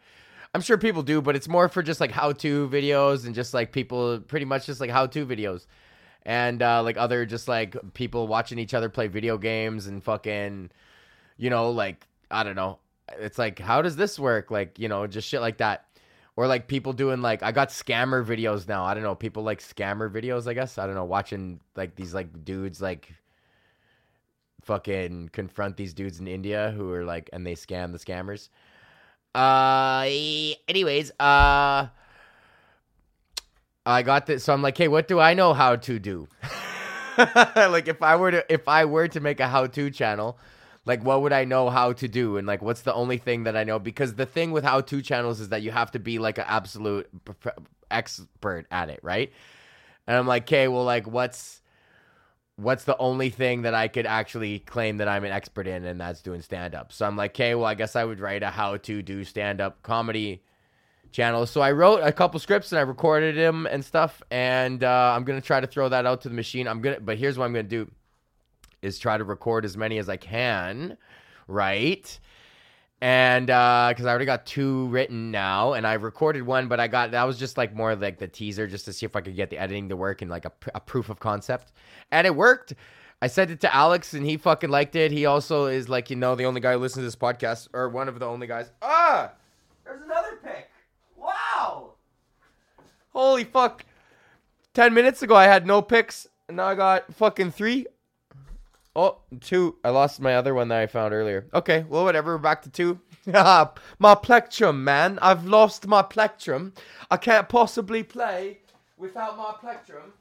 I'm 0.56 0.62
sure 0.62 0.78
people 0.78 1.02
do 1.02 1.20
but 1.20 1.36
it's 1.36 1.48
more 1.48 1.68
for 1.68 1.82
just 1.82 2.00
like 2.00 2.10
how 2.10 2.32
to 2.32 2.66
videos 2.70 3.26
and 3.26 3.34
just 3.34 3.52
like 3.52 3.72
people 3.72 4.20
pretty 4.20 4.46
much 4.46 4.64
just 4.64 4.80
like 4.80 4.88
how 4.88 5.06
to 5.06 5.26
videos 5.26 5.66
and 6.24 6.62
uh 6.62 6.82
like 6.82 6.96
other 6.96 7.26
just 7.26 7.46
like 7.46 7.76
people 7.92 8.26
watching 8.26 8.58
each 8.58 8.72
other 8.72 8.88
play 8.88 9.06
video 9.06 9.36
games 9.36 9.86
and 9.86 10.02
fucking 10.02 10.70
you 11.36 11.50
know 11.50 11.70
like 11.70 12.06
I 12.30 12.42
don't 12.42 12.56
know 12.56 12.78
it's 13.18 13.38
like 13.38 13.58
how 13.58 13.82
does 13.82 13.96
this 13.96 14.18
work 14.18 14.50
like 14.50 14.78
you 14.78 14.88
know 14.88 15.06
just 15.06 15.28
shit 15.28 15.42
like 15.42 15.58
that 15.58 15.84
or 16.36 16.46
like 16.46 16.68
people 16.68 16.94
doing 16.94 17.20
like 17.20 17.42
I 17.42 17.52
got 17.52 17.68
scammer 17.68 18.24
videos 18.24 18.66
now. 18.68 18.84
I 18.84 18.94
don't 18.94 19.02
know. 19.02 19.14
People 19.14 19.42
like 19.42 19.60
scammer 19.60 20.10
videos, 20.10 20.46
I 20.46 20.54
guess. 20.54 20.78
I 20.78 20.86
don't 20.86 20.94
know, 20.94 21.04
watching 21.04 21.60
like 21.74 21.96
these 21.96 22.14
like 22.14 22.44
dudes 22.44 22.80
like 22.80 23.12
fucking 24.62 25.30
confront 25.32 25.76
these 25.76 25.94
dudes 25.94 26.18
in 26.18 26.26
India 26.26 26.72
who 26.76 26.92
are 26.92 27.04
like 27.04 27.30
and 27.32 27.46
they 27.46 27.54
scam 27.54 27.92
the 27.92 27.98
scammers. 27.98 28.48
Uh 29.36 30.08
anyways, 30.66 31.10
uh 31.20 31.88
I 33.84 34.02
got 34.02 34.26
this 34.26 34.44
so 34.44 34.54
I'm 34.54 34.62
like, 34.62 34.78
"Hey, 34.78 34.88
what 34.88 35.06
do 35.08 35.20
I 35.20 35.34
know 35.34 35.52
how 35.52 35.76
to 35.76 35.98
do?" 35.98 36.26
like 37.18 37.86
if 37.86 38.02
I 38.02 38.16
were 38.16 38.30
to 38.30 38.52
if 38.52 38.66
I 38.66 38.86
were 38.86 39.08
to 39.08 39.20
make 39.20 39.38
a 39.40 39.46
how-to 39.48 39.90
channel, 39.90 40.38
like 40.86 41.02
what 41.04 41.20
would 41.22 41.32
i 41.32 41.44
know 41.44 41.68
how 41.68 41.92
to 41.92 42.08
do? 42.08 42.38
And 42.38 42.46
like 42.46 42.62
what's 42.62 42.82
the 42.82 42.94
only 42.94 43.18
thing 43.18 43.44
that 43.44 43.56
i 43.56 43.64
know? 43.64 43.78
Because 43.78 44.14
the 44.14 44.26
thing 44.26 44.52
with 44.52 44.64
how 44.64 44.80
to 44.80 45.02
channels 45.02 45.40
is 45.40 45.50
that 45.50 45.60
you 45.62 45.70
have 45.70 45.90
to 45.92 45.98
be 45.98 46.18
like 46.18 46.38
an 46.38 46.44
absolute 46.48 47.08
expert 47.90 48.66
at 48.70 48.88
it 48.88 49.00
right? 49.02 49.32
And 50.06 50.16
i'm 50.16 50.26
like 50.26 50.44
okay 50.44 50.68
well 50.68 50.84
like 50.84 51.06
what's 51.06 51.60
what's 52.56 52.84
the 52.84 52.96
only 52.98 53.30
thing 53.30 53.62
that 53.62 53.74
i 53.74 53.86
could 53.86 54.06
actually 54.06 54.60
claim 54.60 54.96
that 54.96 55.08
i'm 55.08 55.24
an 55.24 55.32
expert 55.32 55.66
in 55.66 55.84
and 55.84 56.00
that's 56.00 56.22
doing 56.22 56.40
stand 56.40 56.74
up 56.74 56.92
so 56.92 57.06
i'm 57.06 57.16
like 57.16 57.32
okay 57.32 57.54
well 57.54 57.66
i 57.66 57.74
guess 57.74 57.94
i 57.96 58.04
would 58.04 58.18
write 58.18 58.42
a 58.42 58.50
how 58.50 58.76
to 58.76 59.02
do 59.02 59.24
stand 59.24 59.60
up 59.60 59.82
comedy 59.82 60.42
channel. 61.12 61.46
So 61.46 61.60
i 61.60 61.72
wrote 61.72 61.98
a 61.98 62.12
couple 62.12 62.40
scripts 62.40 62.72
and 62.72 62.78
i 62.78 62.82
recorded 62.82 63.36
them 63.36 63.66
and 63.66 63.84
stuff 63.84 64.22
and 64.30 64.82
uh, 64.82 65.14
i'm 65.16 65.24
gonna 65.24 65.40
try 65.40 65.60
to 65.60 65.66
throw 65.66 65.88
that 65.88 66.04
out 66.06 66.22
to 66.22 66.28
the 66.28 66.34
machine. 66.34 66.66
I'm 66.66 66.80
gonna 66.80 67.00
but 67.00 67.16
here's 67.18 67.38
what 67.38 67.44
i'm 67.44 67.52
gonna 67.52 67.62
do 67.62 67.90
is 68.82 68.98
try 68.98 69.18
to 69.18 69.24
record 69.24 69.64
as 69.64 69.76
many 69.76 69.98
as 69.98 70.08
I 70.08 70.16
can, 70.16 70.96
right? 71.48 72.18
And 73.02 73.46
because 73.46 74.04
uh, 74.04 74.08
I 74.08 74.10
already 74.10 74.24
got 74.24 74.46
two 74.46 74.86
written 74.86 75.30
now, 75.30 75.74
and 75.74 75.86
I 75.86 75.94
recorded 75.94 76.42
one, 76.42 76.66
but 76.66 76.80
I 76.80 76.88
got 76.88 77.10
that 77.10 77.24
was 77.24 77.38
just 77.38 77.58
like 77.58 77.74
more 77.74 77.94
like 77.94 78.18
the 78.18 78.26
teaser, 78.26 78.66
just 78.66 78.86
to 78.86 78.92
see 78.92 79.04
if 79.04 79.14
I 79.14 79.20
could 79.20 79.36
get 79.36 79.50
the 79.50 79.58
editing 79.58 79.90
to 79.90 79.96
work 79.96 80.22
and 80.22 80.30
like 80.30 80.46
a, 80.46 80.52
a 80.74 80.80
proof 80.80 81.10
of 81.10 81.20
concept, 81.20 81.72
and 82.10 82.26
it 82.26 82.34
worked. 82.34 82.72
I 83.20 83.26
sent 83.26 83.50
it 83.50 83.60
to 83.60 83.74
Alex, 83.74 84.14
and 84.14 84.24
he 84.24 84.38
fucking 84.38 84.70
liked 84.70 84.96
it. 84.96 85.12
He 85.12 85.26
also 85.26 85.66
is 85.66 85.90
like 85.90 86.08
you 86.08 86.16
know 86.16 86.34
the 86.36 86.44
only 86.44 86.62
guy 86.62 86.72
who 86.72 86.78
listens 86.78 87.02
to 87.02 87.06
this 87.06 87.16
podcast, 87.16 87.68
or 87.74 87.90
one 87.90 88.08
of 88.08 88.18
the 88.18 88.26
only 88.26 88.46
guys. 88.46 88.70
Ah, 88.80 89.32
there's 89.84 90.00
another 90.00 90.38
pick. 90.42 90.70
Wow, 91.18 91.92
holy 93.10 93.44
fuck! 93.44 93.84
Ten 94.72 94.94
minutes 94.94 95.20
ago 95.22 95.34
I 95.36 95.44
had 95.44 95.66
no 95.66 95.82
picks, 95.82 96.26
and 96.48 96.56
now 96.56 96.68
I 96.68 96.74
got 96.74 97.12
fucking 97.14 97.50
three. 97.50 97.86
Oh, 98.96 99.18
two. 99.42 99.76
I 99.84 99.90
lost 99.90 100.22
my 100.22 100.36
other 100.36 100.54
one 100.54 100.68
that 100.68 100.80
I 100.80 100.86
found 100.86 101.12
earlier. 101.12 101.46
Okay, 101.52 101.84
well, 101.86 102.04
whatever. 102.04 102.36
We're 102.36 102.38
back 102.38 102.62
to 102.62 102.70
two. 102.70 102.98
my 103.26 104.14
plectrum, 104.14 104.84
man. 104.84 105.18
I've 105.20 105.44
lost 105.44 105.86
my 105.86 106.00
plectrum. 106.00 106.72
I 107.10 107.18
can't 107.18 107.46
possibly 107.46 108.02
play 108.02 108.60
without 108.96 109.36
my 109.36 109.52
plectrum. 109.60 110.14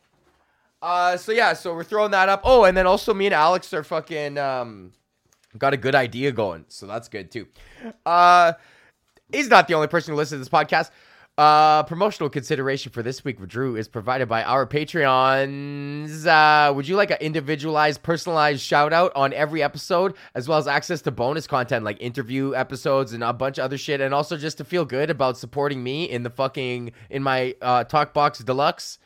Uh, 0.82 1.15
so 1.15 1.32
yeah, 1.32 1.53
so 1.53 1.74
we're 1.74 1.86
throwing 1.86 2.12
that 2.12 2.27
up. 2.27 2.41
Oh, 2.44 2.65
and 2.65 2.75
then 2.75 2.86
also 2.86 3.13
me 3.13 3.27
and 3.27 3.34
Alex 3.34 3.74
are 3.74 3.84
fucking 3.84 4.38
um 4.38 4.91
got 5.58 5.74
a 5.74 5.77
good 5.77 5.96
idea 5.96 6.34
going, 6.34 6.65
so 6.67 6.86
that's 6.86 7.08
good 7.08 7.32
too. 7.32 7.48
Uh, 8.05 8.53
he's 9.32 9.48
not 9.48 9.70
the 9.70 9.74
only 9.74 9.88
person 9.88 10.12
who 10.12 10.17
listens 10.17 10.46
to 10.46 10.50
this 10.50 10.50
podcast. 10.50 10.91
Uh, 11.38 11.84
promotional 11.84 12.30
consideration 12.30 12.94
for 12.94 13.04
this 13.04 13.25
week 13.25 13.42
with 13.42 13.50
Drew 13.50 13.75
is 13.75 13.89
provided 13.89 14.30
by 14.30 14.42
our 14.44 14.65
Patreons. 14.65 16.25
Uh, 16.25 16.74
would 16.74 16.88
you 16.88 16.96
like 16.96 17.12
an 17.12 17.18
individualized, 17.20 18.01
personalized 18.04 18.62
shout 18.62 18.94
out 18.94 19.12
on 19.18 19.34
every 19.34 19.62
episode, 19.62 20.15
as 20.34 20.48
well 20.48 20.58
as 20.58 20.65
access 20.65 21.01
to 21.01 21.12
bonus 21.12 21.46
content 21.46 21.84
like 21.84 21.98
interview 22.00 22.56
episodes 22.56 23.12
and 23.12 23.22
a 23.22 23.34
bunch 23.34 23.58
of 23.58 23.65
other 23.65 23.77
shit, 23.77 24.00
and 24.00 24.13
also 24.13 24.38
just 24.38 24.58
to 24.60 24.63
feel 24.63 24.86
good 24.86 25.10
about 25.10 25.38
supporting 25.38 25.84
me 25.84 26.06
in 26.06 26.24
the 26.24 26.30
fucking 26.30 26.94
in 27.10 27.22
my 27.22 27.54
uh, 27.62 27.84
Talkbox 27.84 28.46
Deluxe, 28.46 28.98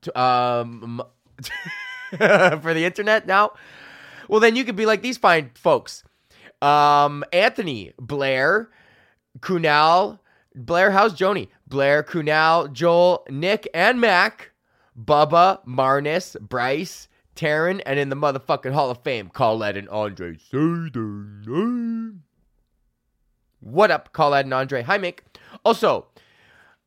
to, 0.00 0.18
um, 0.18 1.02
for 2.16 2.72
the 2.72 2.86
internet 2.86 3.26
now? 3.26 3.50
Well, 4.28 4.40
then 4.40 4.56
you 4.56 4.64
could 4.64 4.76
be 4.76 4.86
like 4.86 5.02
these 5.02 5.18
fine 5.18 5.50
folks. 5.54 6.04
Um, 6.62 7.22
Anthony 7.34 7.92
Blair, 7.98 8.70
Kunal. 9.40 10.20
Blair, 10.56 10.90
how's 10.90 11.12
Joni? 11.12 11.48
Blair, 11.66 12.02
Kunal, 12.02 12.72
Joel, 12.72 13.26
Nick, 13.28 13.68
and 13.74 14.00
Mac, 14.00 14.52
Bubba, 14.98 15.62
Marnus, 15.66 16.34
Bryce, 16.40 17.08
Taryn, 17.34 17.82
and 17.84 17.98
in 17.98 18.08
the 18.08 18.16
motherfucking 18.16 18.72
Hall 18.72 18.90
of 18.90 19.02
Fame, 19.02 19.28
Colette 19.28 19.76
and 19.76 19.88
Andre. 19.90 20.38
Say 20.38 20.88
their 20.92 21.26
name. 21.46 22.22
What 23.60 23.90
up, 23.90 24.14
Colette 24.14 24.46
and 24.46 24.54
Andre? 24.54 24.82
Hi, 24.82 24.96
Mick. 24.96 25.18
Also, 25.62 26.06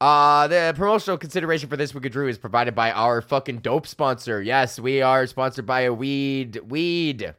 uh, 0.01 0.47
the 0.47 0.73
promotional 0.75 1.19
consideration 1.19 1.69
for 1.69 1.77
this 1.77 1.93
week 1.93 2.05
of 2.05 2.11
Drew 2.11 2.27
is 2.27 2.39
provided 2.39 2.73
by 2.73 2.91
our 2.91 3.21
fucking 3.21 3.59
dope 3.59 3.85
sponsor. 3.85 4.41
Yes, 4.41 4.79
we 4.79 5.03
are 5.03 5.27
sponsored 5.27 5.67
by 5.67 5.81
a 5.81 5.93
weed. 5.93 6.59
Weed. 6.67 7.35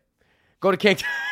Go 0.60 0.70
to 0.70 0.76
King. 0.76 0.98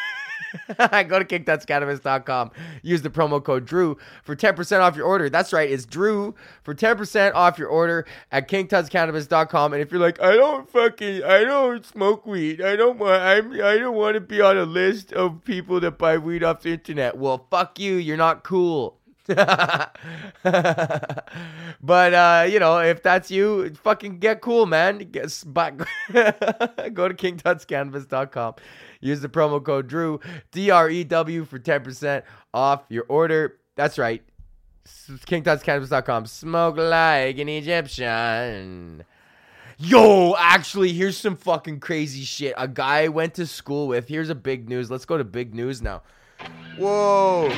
Go 0.78 1.18
to 1.18 1.24
kingtutscannabis.com. 1.24 2.50
Use 2.82 3.02
the 3.02 3.10
promo 3.10 3.42
code 3.42 3.66
Drew 3.66 3.96
for 4.22 4.36
10% 4.36 4.80
off 4.80 4.96
your 4.96 5.06
order. 5.06 5.28
That's 5.28 5.52
right, 5.52 5.70
it's 5.70 5.84
Drew 5.84 6.34
for 6.62 6.74
10% 6.74 7.34
off 7.34 7.58
your 7.58 7.68
order 7.68 8.06
at 8.32 8.48
kingtutscannabis.com. 8.48 9.72
And 9.72 9.82
if 9.82 9.90
you're 9.90 10.00
like, 10.00 10.20
I 10.20 10.36
don't 10.36 10.68
fucking, 10.70 11.24
I 11.24 11.44
don't 11.44 11.84
smoke 11.84 12.26
weed. 12.26 12.60
I 12.60 12.76
don't 12.76 12.98
want, 12.98 13.22
I'm, 13.22 13.52
I 13.52 13.78
don't 13.78 13.96
want 13.96 14.14
to 14.14 14.20
be 14.20 14.40
on 14.40 14.56
a 14.56 14.64
list 14.64 15.12
of 15.12 15.44
people 15.44 15.80
that 15.80 15.98
buy 15.98 16.18
weed 16.18 16.42
off 16.42 16.62
the 16.62 16.72
internet. 16.72 17.16
Well, 17.16 17.46
fuck 17.50 17.78
you. 17.78 17.94
You're 17.94 18.16
not 18.16 18.44
cool. 18.44 18.98
but 21.82 22.14
uh, 22.14 22.46
you 22.48 22.58
know, 22.58 22.78
if 22.78 23.02
that's 23.02 23.30
you, 23.30 23.74
fucking 23.82 24.18
get 24.18 24.40
cool, 24.40 24.64
man. 24.64 24.98
Get, 24.98 25.44
back, 25.46 25.76
go 26.94 27.08
to 27.08 27.14
kingtutscannabis.com. 27.14 28.54
Use 29.00 29.20
the 29.20 29.28
promo 29.28 29.62
code 29.62 29.86
Drew, 29.86 30.18
D 30.50 30.70
R 30.70 30.88
E 30.88 31.04
W, 31.04 31.44
for 31.44 31.58
10% 31.58 32.22
off 32.54 32.84
your 32.88 33.04
order. 33.08 33.58
That's 33.76 33.98
right. 33.98 34.22
KingTutsCannabis.com. 34.86 36.26
Smoke 36.26 36.78
like 36.78 37.38
an 37.38 37.50
Egyptian. 37.50 39.04
Yo, 39.76 40.34
actually, 40.38 40.92
here's 40.92 41.16
some 41.16 41.36
fucking 41.36 41.80
crazy 41.80 42.24
shit. 42.24 42.54
A 42.56 42.66
guy 42.66 43.02
I 43.02 43.08
went 43.08 43.34
to 43.34 43.46
school 43.46 43.86
with. 43.88 44.08
Here's 44.08 44.30
a 44.30 44.34
big 44.34 44.68
news. 44.68 44.90
Let's 44.90 45.04
go 45.04 45.18
to 45.18 45.24
big 45.24 45.54
news 45.54 45.82
now. 45.82 46.02
Whoa. 46.78 47.48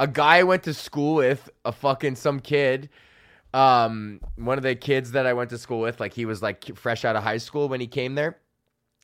A 0.00 0.06
guy 0.06 0.38
I 0.38 0.42
went 0.44 0.62
to 0.64 0.74
school 0.74 1.16
with, 1.16 1.50
a 1.64 1.72
fucking 1.72 2.16
some 2.16 2.40
kid 2.40 2.88
um 3.54 4.20
one 4.36 4.58
of 4.58 4.62
the 4.62 4.74
kids 4.74 5.12
that 5.12 5.26
I 5.26 5.32
went 5.32 5.50
to 5.50 5.58
school 5.58 5.80
with, 5.80 6.00
like 6.00 6.12
he 6.12 6.26
was 6.26 6.42
like 6.42 6.76
fresh 6.76 7.04
out 7.04 7.16
of 7.16 7.22
high 7.22 7.38
school 7.38 7.68
when 7.68 7.80
he 7.80 7.86
came 7.86 8.14
there. 8.14 8.38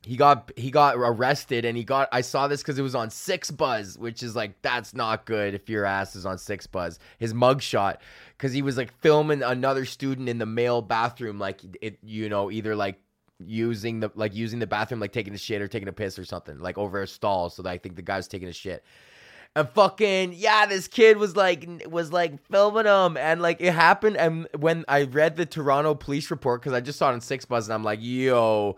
He 0.03 0.19
got 0.19 0.53
he 0.57 0.71
got 0.71 0.97
arrested 0.97 1.65
and 1.65 1.79
he 1.79 1.85
got 1.85 2.11
I 2.13 2.21
saw 2.21 2.47
this 2.47 2.61
because 2.61 2.79
it 2.79 2.83
was 2.83 2.95
on 2.95 3.09
Six 3.09 3.51
Buzz, 3.51 3.97
which 3.97 4.23
is 4.23 4.37
like 4.37 4.61
that's 4.61 4.93
not 4.93 5.25
good 5.25 5.55
if 5.55 5.71
your 5.71 5.87
ass 5.87 6.15
is 6.15 6.27
on 6.27 6.37
Six 6.37 6.67
Buzz. 6.67 6.99
His 7.19 7.33
mugshot 7.33 7.97
because 8.37 8.53
he 8.53 8.61
was 8.61 8.77
like 8.77 8.93
filming 9.01 9.43
another 9.43 9.87
student 9.87 10.29
in 10.29 10.37
the 10.37 10.47
male 10.47 10.83
bathroom, 10.83 11.39
like 11.39 11.63
it 11.81 11.99
you 12.03 12.29
know 12.29 12.51
either 12.51 12.77
like 12.77 13.01
using 13.39 14.01
the 14.01 14.11
like 14.15 14.35
using 14.35 14.59
the 14.59 14.67
bathroom 14.67 15.01
like 15.01 15.13
taking 15.13 15.33
a 15.33 15.39
shit 15.39 15.63
or 15.63 15.69
taking 15.69 15.89
a 15.89 15.93
piss 15.93 16.19
or 16.19 16.25
something 16.27 16.59
like 16.59 16.77
over 16.77 17.01
a 17.01 17.07
stall. 17.07 17.49
So 17.49 17.67
I 17.67 17.79
think 17.79 17.97
the 17.97 18.03
guy 18.03 18.19
was 18.19 18.29
taking 18.29 18.49
a 18.49 18.53
shit 18.53 18.85
and 19.57 19.69
fucking 19.69 20.33
yeah, 20.35 20.67
this 20.67 20.89
kid 20.89 21.17
was 21.17 21.37
like 21.37 21.69
was 21.89 22.13
like 22.13 22.45
filming 22.51 22.87
him, 22.87 23.17
and 23.17 23.41
like 23.41 23.61
it 23.61 23.73
happened. 23.73 24.17
And 24.17 24.49
when 24.59 24.85
I 24.89 25.05
read 25.05 25.37
the 25.37 25.47
Toronto 25.47 25.95
police 25.95 26.31
report, 26.31 26.61
because 26.61 26.73
I 26.73 26.81
just 26.81 26.99
saw 26.99 27.11
it 27.11 27.15
on 27.15 27.21
Six 27.21 27.45
Buzz, 27.45 27.69
and 27.69 27.75
I'm 27.75 27.85
like, 27.85 28.01
yo. 28.03 28.77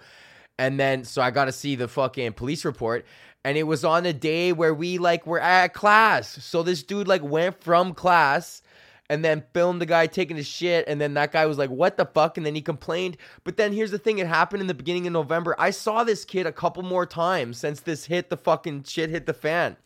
And 0.59 0.81
then 0.81 1.05
so 1.05 1.21
I 1.21 1.31
got 1.31 1.47
to 1.47 1.53
see 1.53 1.75
the 1.75 1.89
fucking 1.89 2.33
police 2.33 2.65
report, 2.65 3.07
and 3.45 3.57
it 3.57 3.65
was 3.65 3.85
on 3.85 4.07
a 4.07 4.13
day 4.13 4.53
where 4.53 4.75
we 4.75 4.99
like 4.99 5.27
were 5.27 5.41
at 5.41 5.75
class. 5.75 6.43
So 6.45 6.63
this 6.63 6.83
dude 6.83 7.09
like 7.09 7.23
went 7.23 7.63
from 7.63 7.95
class 7.95 8.63
and 9.09 9.25
then 9.25 9.45
filmed 9.55 9.81
the 9.81 9.87
guy 9.87 10.07
taking 10.07 10.37
his 10.37 10.47
shit 10.47 10.85
and 10.89 11.01
then 11.01 11.15
that 11.15 11.33
guy 11.33 11.47
was 11.47 11.59
like 11.59 11.71
what 11.71 11.97
the 11.97 12.05
fuck 12.07 12.37
and 12.37 12.45
then 12.45 12.57
he 12.57 12.61
complained 12.61 13.17
but 13.45 13.57
then 13.57 13.73
here's 13.73 13.93
the 13.93 13.99
thing 13.99 14.19
it 14.19 14.27
happened 14.27 14.61
in 14.61 14.67
the 14.67 14.75
beginning 14.75 15.07
of 15.07 15.13
november 15.13 15.55
i 15.59 15.71
saw 15.71 16.03
this 16.03 16.25
kid 16.25 16.45
a 16.45 16.51
couple 16.51 16.83
more 16.83 17.07
times 17.07 17.57
since 17.57 17.79
this 17.79 18.07
hit 18.07 18.31
the 18.31 18.37
fucking 18.37 18.83
shit 18.83 19.09
hit 19.09 19.27
the 19.27 19.33
fan 19.33 19.77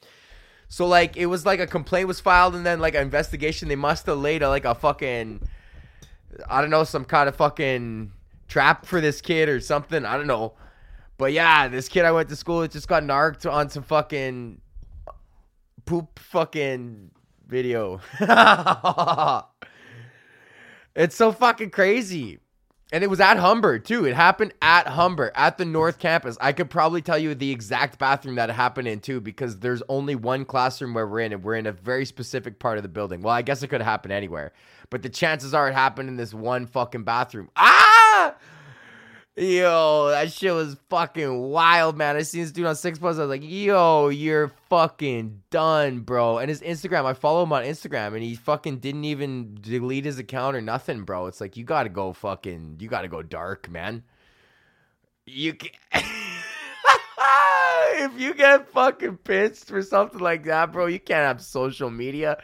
so 0.71 0.87
like 0.87 1.19
it 1.19 1.27
was 1.27 1.45
like 1.45 1.61
a 1.61 1.67
complaint 1.67 2.09
was 2.09 2.19
filed 2.19 2.55
and 2.55 2.65
then 2.65 2.81
like 2.81 2.95
an 2.95 3.03
investigation 3.03 3.69
they 3.69 3.77
must 3.77 4.07
have 4.07 4.17
laid 4.17 4.43
a, 4.43 4.49
like 4.49 4.65
a 4.65 4.75
fucking 4.75 5.47
i 6.49 6.63
don't 6.63 6.71
know 6.71 6.85
some 6.85 7.05
kind 7.05 7.29
of 7.29 7.37
fucking 7.37 8.11
trap 8.49 8.87
for 8.87 9.03
this 9.03 9.21
kid 9.21 9.51
or 9.51 9.61
something 9.61 10.07
i 10.07 10.17
don't 10.17 10.27
know 10.27 10.55
but 11.19 11.33
yeah 11.33 11.69
this 11.69 11.89
kid 11.89 12.07
i 12.07 12.11
went 12.11 12.31
to 12.31 12.37
school 12.37 12.61
with 12.61 12.73
just 12.73 12.89
got 12.89 13.05
narked 13.05 13.45
on 13.45 13.69
some 13.69 13.83
fucking 13.83 14.59
poop 15.85 16.19
fucking 16.19 17.11
video. 17.51 18.01
it's 20.95 21.17
so 21.17 21.33
fucking 21.33 21.71
crazy. 21.71 22.39
And 22.93 23.05
it 23.05 23.07
was 23.09 23.21
at 23.21 23.37
Humber 23.37 23.79
too. 23.79 24.05
It 24.05 24.17
happened 24.17 24.53
at 24.61 24.89
Humber 24.89 25.31
at 25.37 25.59
the 25.59 25.65
North 25.65 26.01
Campus. 26.01 26.37
I 26.41 26.53
could 26.53 26.71
probably 26.71 27.03
tell 27.03 27.19
you 27.19 27.35
the 27.35 27.53
exact 27.53 27.99
bathroom 27.99 28.35
that 28.35 28.51
happened 28.51 28.89
in 28.89 29.01
too, 29.01 29.21
because 29.21 29.61
there's 29.61 29.83
only 29.89 30.17
one 30.17 30.45
classroom 30.45 30.95
where 30.95 31.07
we're 31.07 31.21
in, 31.21 31.33
and 31.33 31.45
we're 31.45 31.55
in 31.55 31.67
a 31.67 31.73
very 31.73 32.05
specific 32.05 32.59
part 32.59 32.79
of 32.79 32.83
the 32.83 32.89
building. 32.89 33.23
Well, 33.23 33.35
I 33.35 33.43
guess 33.43 33.63
it 33.63 33.69
could 33.69 33.81
happen 33.81 34.11
anywhere, 34.11 34.53
but 34.91 35.03
the 35.03 35.09
chances 35.09 35.55
are 35.55 35.69
it 35.69 35.75
happened 35.75 36.09
in 36.09 36.17
this 36.17 36.35
one 36.35 36.67
fucking 36.67 37.05
bathroom. 37.05 37.49
Ah! 37.55 37.90
Yo, 39.41 40.09
that 40.11 40.31
shit 40.31 40.53
was 40.53 40.77
fucking 40.91 41.41
wild, 41.41 41.97
man. 41.97 42.15
I 42.15 42.21
seen 42.21 42.43
this 42.43 42.53
dude 42.53 42.67
on 42.67 42.77
Six 42.77 42.99
Buzz. 42.99 43.19
I 43.19 43.23
was 43.23 43.31
like, 43.31 43.41
yo, 43.43 44.11
you're 44.11 44.53
fucking 44.69 45.41
done, 45.49 46.01
bro. 46.01 46.37
And 46.37 46.51
his 46.51 46.61
Instagram, 46.61 47.07
I 47.07 47.15
follow 47.15 47.45
him 47.45 47.53
on 47.55 47.63
Instagram, 47.63 48.09
and 48.09 48.23
he 48.23 48.35
fucking 48.35 48.81
didn't 48.81 49.05
even 49.05 49.57
delete 49.59 50.05
his 50.05 50.19
account 50.19 50.57
or 50.57 50.61
nothing, 50.61 51.05
bro. 51.05 51.25
It's 51.25 51.41
like, 51.41 51.57
you 51.57 51.65
gotta 51.65 51.89
go 51.89 52.13
fucking, 52.13 52.77
you 52.81 52.89
gotta 52.89 53.09
go 53.09 53.23
dark, 53.23 53.71
man. 53.71 54.03
You 55.25 55.55
can 55.55 55.71
if 57.95 58.21
you 58.21 58.35
get 58.35 58.69
fucking 58.69 59.17
pissed 59.25 59.69
for 59.69 59.81
something 59.81 60.21
like 60.21 60.45
that, 60.45 60.71
bro, 60.71 60.85
you 60.85 61.01
can't 61.01 61.27
have 61.27 61.41
social 61.41 61.89
media. 61.89 62.43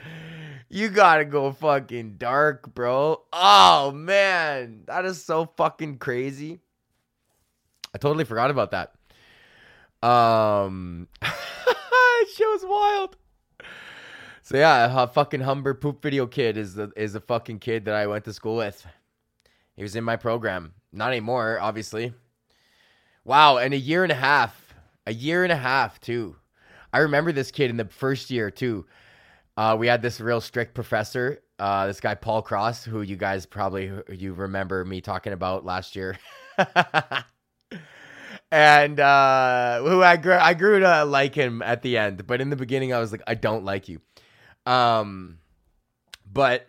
You 0.70 0.88
gotta 0.88 1.26
go 1.26 1.52
fucking 1.52 2.14
dark, 2.16 2.74
bro. 2.74 3.20
Oh 3.34 3.90
man, 3.90 4.84
that 4.86 5.04
is 5.04 5.22
so 5.22 5.52
fucking 5.58 5.98
crazy. 5.98 6.60
I 7.96 7.98
totally 7.98 8.24
forgot 8.24 8.50
about 8.50 8.72
that. 8.72 8.92
Um, 10.06 11.08
shit 11.22 12.46
was 12.46 12.62
wild. 12.62 13.16
So 14.42 14.58
yeah, 14.58 15.02
a 15.02 15.06
fucking 15.06 15.40
Humber 15.40 15.72
poop 15.72 16.02
video 16.02 16.26
kid 16.26 16.58
is 16.58 16.74
the 16.74 16.92
is 16.94 17.14
a 17.14 17.22
fucking 17.22 17.58
kid 17.60 17.86
that 17.86 17.94
I 17.94 18.06
went 18.06 18.26
to 18.26 18.34
school 18.34 18.56
with. 18.56 18.86
He 19.76 19.82
was 19.82 19.96
in 19.96 20.04
my 20.04 20.16
program. 20.16 20.74
Not 20.92 21.08
anymore, 21.08 21.58
obviously. 21.58 22.12
Wow, 23.24 23.56
and 23.56 23.72
a 23.72 23.78
year 23.78 24.02
and 24.02 24.12
a 24.12 24.16
half. 24.16 24.74
A 25.06 25.14
year 25.14 25.42
and 25.42 25.52
a 25.52 25.56
half 25.56 25.98
too. 25.98 26.36
I 26.92 26.98
remember 26.98 27.32
this 27.32 27.50
kid 27.50 27.70
in 27.70 27.78
the 27.78 27.86
first 27.86 28.30
year 28.30 28.50
too. 28.50 28.84
Uh, 29.56 29.74
we 29.78 29.86
had 29.86 30.02
this 30.02 30.20
real 30.20 30.42
strict 30.42 30.74
professor, 30.74 31.38
uh, 31.58 31.86
this 31.86 32.00
guy 32.00 32.14
Paul 32.14 32.42
Cross, 32.42 32.84
who 32.84 33.00
you 33.00 33.16
guys 33.16 33.46
probably 33.46 33.90
you 34.10 34.34
remember 34.34 34.84
me 34.84 35.00
talking 35.00 35.32
about 35.32 35.64
last 35.64 35.96
year. 35.96 36.18
and 38.56 38.98
uh, 38.98 39.82
who 39.82 40.02
I 40.02 40.16
grew 40.16 40.32
I 40.32 40.54
grew 40.54 40.80
to 40.80 41.04
like 41.04 41.34
him 41.34 41.60
at 41.60 41.82
the 41.82 41.98
end, 41.98 42.26
but 42.26 42.40
in 42.40 42.48
the 42.48 42.56
beginning 42.56 42.94
I 42.94 42.98
was 43.00 43.12
like, 43.12 43.22
I 43.26 43.34
don't 43.34 43.66
like 43.66 43.86
you. 43.86 44.00
Um, 44.64 45.38
but 46.32 46.66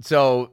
so 0.00 0.50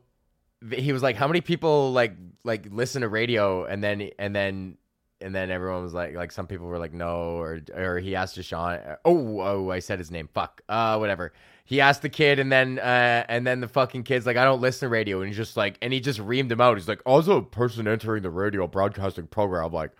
he 0.71 0.93
was 0.93 1.01
like, 1.01 1.15
how 1.15 1.27
many 1.27 1.41
people 1.41 1.91
like 1.93 2.15
like 2.43 2.67
listen 2.69 3.01
to 3.01 3.09
radio, 3.09 3.65
and 3.65 3.83
then 3.83 4.11
and 4.19 4.35
then 4.35 4.77
and 5.19 5.33
then 5.33 5.49
everyone 5.49 5.81
was 5.81 5.95
like, 5.95 6.13
like 6.13 6.31
some 6.31 6.45
people 6.45 6.67
were 6.67 6.77
like, 6.77 6.93
no, 6.93 7.37
or 7.37 7.59
or 7.75 7.97
he 7.97 8.15
asked 8.15 8.37
Deshaun. 8.37 8.97
Oh, 9.03 9.39
oh, 9.39 9.71
I 9.71 9.79
said 9.79 9.97
his 9.97 10.11
name. 10.11 10.29
Fuck. 10.31 10.61
Uh, 10.69 10.97
whatever 10.97 11.33
he 11.65 11.81
asked 11.81 12.03
the 12.03 12.09
kid, 12.09 12.39
and 12.39 12.51
then 12.51 12.77
uh, 12.77 13.25
and 13.27 13.45
then 13.45 13.59
the 13.59 13.67
fucking 13.67 14.03
kid's 14.03 14.25
like, 14.25 14.37
I 14.37 14.43
don't 14.43 14.61
listen 14.61 14.87
to 14.87 14.89
radio, 14.89 15.19
and 15.19 15.27
he's 15.27 15.35
just 15.35 15.57
like, 15.57 15.77
and 15.81 15.91
he 15.91 15.99
just 15.99 16.19
reamed 16.19 16.51
him 16.51 16.61
out. 16.61 16.77
He's 16.77 16.87
like, 16.87 17.01
as 17.07 17.27
a 17.27 17.41
person 17.41 17.87
entering 17.87 18.21
the 18.21 18.29
radio 18.29 18.67
broadcasting 18.67 19.27
program, 19.27 19.73
like, 19.73 19.91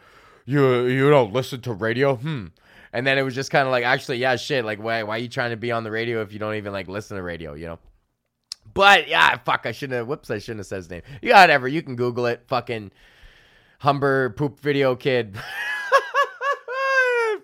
you 0.46 0.86
you 0.86 1.10
don't 1.10 1.34
listen 1.34 1.62
to 1.62 1.74
radio, 1.74 2.16
hmm. 2.16 2.48
And 2.94 3.06
then 3.06 3.18
it 3.18 3.24
was 3.24 3.36
just 3.36 3.52
kind 3.52 3.68
of 3.68 3.72
like, 3.72 3.84
actually, 3.84 4.20
yeah, 4.20 4.38
shit. 4.38 4.64
Like, 4.64 4.82
why 4.82 5.04
why 5.04 5.16
are 5.16 5.20
you 5.20 5.28
trying 5.28 5.50
to 5.50 5.58
be 5.58 5.72
on 5.72 5.84
the 5.84 5.92
radio 5.92 6.22
if 6.22 6.32
you 6.32 6.40
don't 6.40 6.56
even 6.56 6.72
like 6.72 6.88
listen 6.88 7.18
to 7.18 7.24
radio, 7.24 7.56
you 7.56 7.66
know? 7.66 7.80
But 8.74 9.08
yeah, 9.08 9.38
fuck, 9.38 9.66
I 9.66 9.72
shouldn't 9.72 9.98
have. 9.98 10.08
Whoops, 10.08 10.30
I 10.30 10.38
shouldn't 10.38 10.60
have 10.60 10.68
said 10.68 10.78
his 10.78 10.90
name. 10.90 11.02
Yeah, 11.22 11.42
whatever. 11.42 11.68
You 11.68 11.82
can 11.82 11.96
Google 11.96 12.28
it. 12.28 12.44
Fucking 12.48 12.92
Humber 13.80 14.30
poop 14.32 14.60
video 14.60 14.96
kid. 14.96 15.36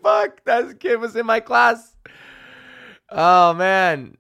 fuck, 0.04 0.44
that 0.46 0.80
kid 0.80 0.98
was 0.98 1.16
in 1.16 1.26
my 1.26 1.40
class. 1.40 1.91
Oh 3.12 3.54
man. 3.54 4.18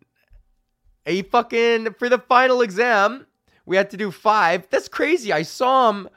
A 1.05 1.23
fucking 1.23 1.93
for 1.93 2.09
the 2.09 2.19
final 2.19 2.61
exam, 2.61 3.25
we 3.65 3.77
had 3.77 3.89
to 3.91 3.97
do 3.97 4.11
five. 4.11 4.67
That's 4.69 4.87
crazy. 4.87 5.31
I 5.31 5.43
saw 5.43 5.89
him 5.89 6.09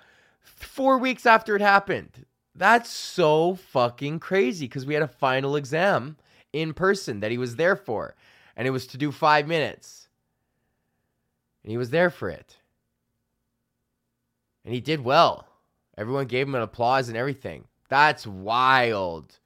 four 0.42 0.98
weeks 0.98 1.24
after 1.24 1.54
it 1.56 1.62
happened. 1.62 2.26
That's 2.54 2.90
so 2.90 3.54
fucking 3.54 4.20
crazy 4.20 4.66
because 4.66 4.87
we 4.87 4.94
had 4.94 5.02
a 5.02 5.08
final 5.08 5.56
exam 5.56 6.16
in 6.52 6.74
person 6.74 7.20
that 7.20 7.30
he 7.30 7.38
was 7.38 7.56
there 7.56 7.76
for, 7.76 8.14
and 8.56 8.66
it 8.68 8.70
was 8.70 8.87
to 8.88 8.98
do 8.98 9.10
five 9.10 9.48
minutes. 9.48 10.08
And 11.62 11.70
he 11.70 11.76
was 11.76 11.90
there 11.90 12.10
for 12.10 12.28
it. 12.28 12.58
And 14.64 14.74
he 14.74 14.80
did 14.80 15.00
well. 15.00 15.48
Everyone 15.96 16.26
gave 16.26 16.46
him 16.46 16.54
an 16.54 16.62
applause 16.62 17.08
and 17.08 17.16
everything. 17.16 17.64
That's 17.88 18.26
wild. 18.26 19.38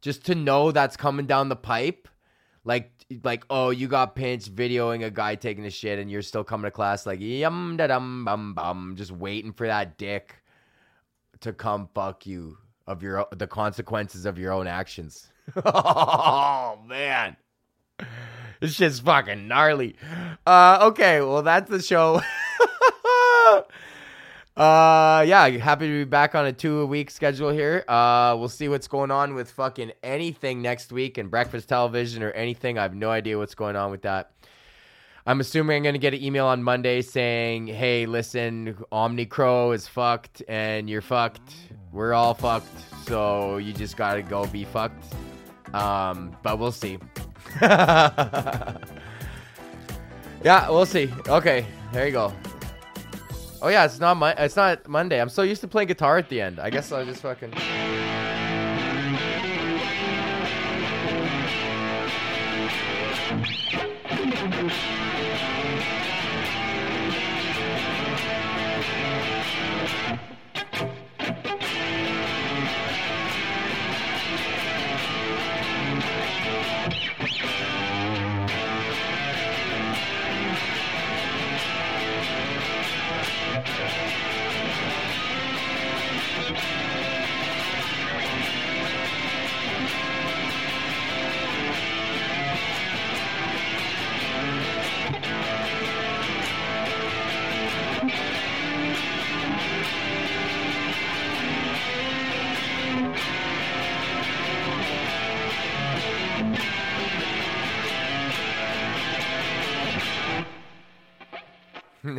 Just 0.00 0.24
to 0.26 0.34
know 0.34 0.70
that's 0.70 0.96
coming 0.96 1.26
down 1.26 1.48
the 1.48 1.56
pipe 1.56 2.08
like 2.64 2.90
like 3.22 3.44
oh 3.50 3.70
you 3.70 3.88
got 3.88 4.14
pinched 4.14 4.54
videoing 4.54 5.04
a 5.04 5.10
guy 5.10 5.34
taking 5.34 5.66
a 5.66 5.70
shit 5.70 5.98
and 5.98 6.10
you're 6.10 6.22
still 6.22 6.44
coming 6.44 6.64
to 6.64 6.70
class 6.70 7.04
like 7.06 7.20
yum 7.20 7.76
da 7.76 7.86
dum 7.86 8.24
bum 8.24 8.54
bum 8.54 8.94
just 8.96 9.12
waiting 9.12 9.52
for 9.52 9.66
that 9.66 9.98
dick 9.98 10.42
to 11.40 11.52
come 11.52 11.88
fuck 11.94 12.26
you 12.26 12.56
of 12.86 13.02
your 13.02 13.26
the 13.32 13.46
consequences 13.46 14.26
of 14.26 14.38
your 14.38 14.52
own 14.52 14.66
actions. 14.66 15.28
oh 15.64 16.78
man. 16.86 17.36
This 18.60 18.74
shit's 18.74 19.00
fucking 19.00 19.48
gnarly. 19.48 19.96
Uh 20.46 20.78
okay, 20.82 21.20
well 21.20 21.42
that's 21.42 21.70
the 21.70 21.82
show. 21.82 22.20
Uh, 24.56 25.24
yeah, 25.26 25.48
happy 25.48 25.88
to 25.88 25.92
be 25.92 26.04
back 26.04 26.36
on 26.36 26.46
a 26.46 26.52
two 26.52 26.86
week 26.86 27.10
schedule 27.10 27.50
here. 27.50 27.84
Uh, 27.88 28.36
we'll 28.38 28.48
see 28.48 28.68
what's 28.68 28.86
going 28.86 29.10
on 29.10 29.34
with 29.34 29.50
fucking 29.50 29.90
anything 30.04 30.62
next 30.62 30.92
week 30.92 31.18
and 31.18 31.28
breakfast 31.28 31.68
television 31.68 32.22
or 32.22 32.30
anything. 32.30 32.78
I 32.78 32.82
have 32.82 32.94
no 32.94 33.10
idea 33.10 33.36
what's 33.36 33.56
going 33.56 33.74
on 33.74 33.90
with 33.90 34.02
that. 34.02 34.30
I'm 35.26 35.40
assuming 35.40 35.78
I'm 35.78 35.82
going 35.82 35.94
to 35.94 35.98
get 35.98 36.14
an 36.14 36.22
email 36.22 36.46
on 36.46 36.62
Monday 36.62 37.02
saying, 37.02 37.66
hey, 37.66 38.06
listen, 38.06 38.74
Omnicro 38.92 39.74
is 39.74 39.88
fucked 39.88 40.42
and 40.46 40.88
you're 40.88 41.00
fucked. 41.00 41.54
We're 41.90 42.12
all 42.12 42.34
fucked. 42.34 42.68
So 43.06 43.56
you 43.56 43.72
just 43.72 43.96
got 43.96 44.14
to 44.14 44.22
go 44.22 44.46
be 44.46 44.64
fucked. 44.64 45.02
Um, 45.72 46.36
but 46.44 46.60
we'll 46.60 46.70
see. 46.70 46.98
yeah, 47.60 48.78
we'll 50.68 50.86
see. 50.86 51.10
Okay, 51.26 51.66
there 51.92 52.06
you 52.06 52.12
go. 52.12 52.32
Oh 53.64 53.68
yeah, 53.68 53.86
it's 53.86 53.98
not 53.98 54.18
my. 54.18 54.32
It's 54.32 54.56
not 54.56 54.86
Monday. 54.86 55.18
I'm 55.18 55.30
so 55.30 55.40
used 55.40 55.62
to 55.62 55.68
playing 55.68 55.88
guitar 55.88 56.18
at 56.18 56.28
the 56.28 56.38
end. 56.38 56.60
I 56.60 56.68
guess 56.68 56.92
I'll 56.92 57.06
just 57.06 57.22
fucking. 57.22 57.54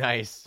Nice. 0.06 0.45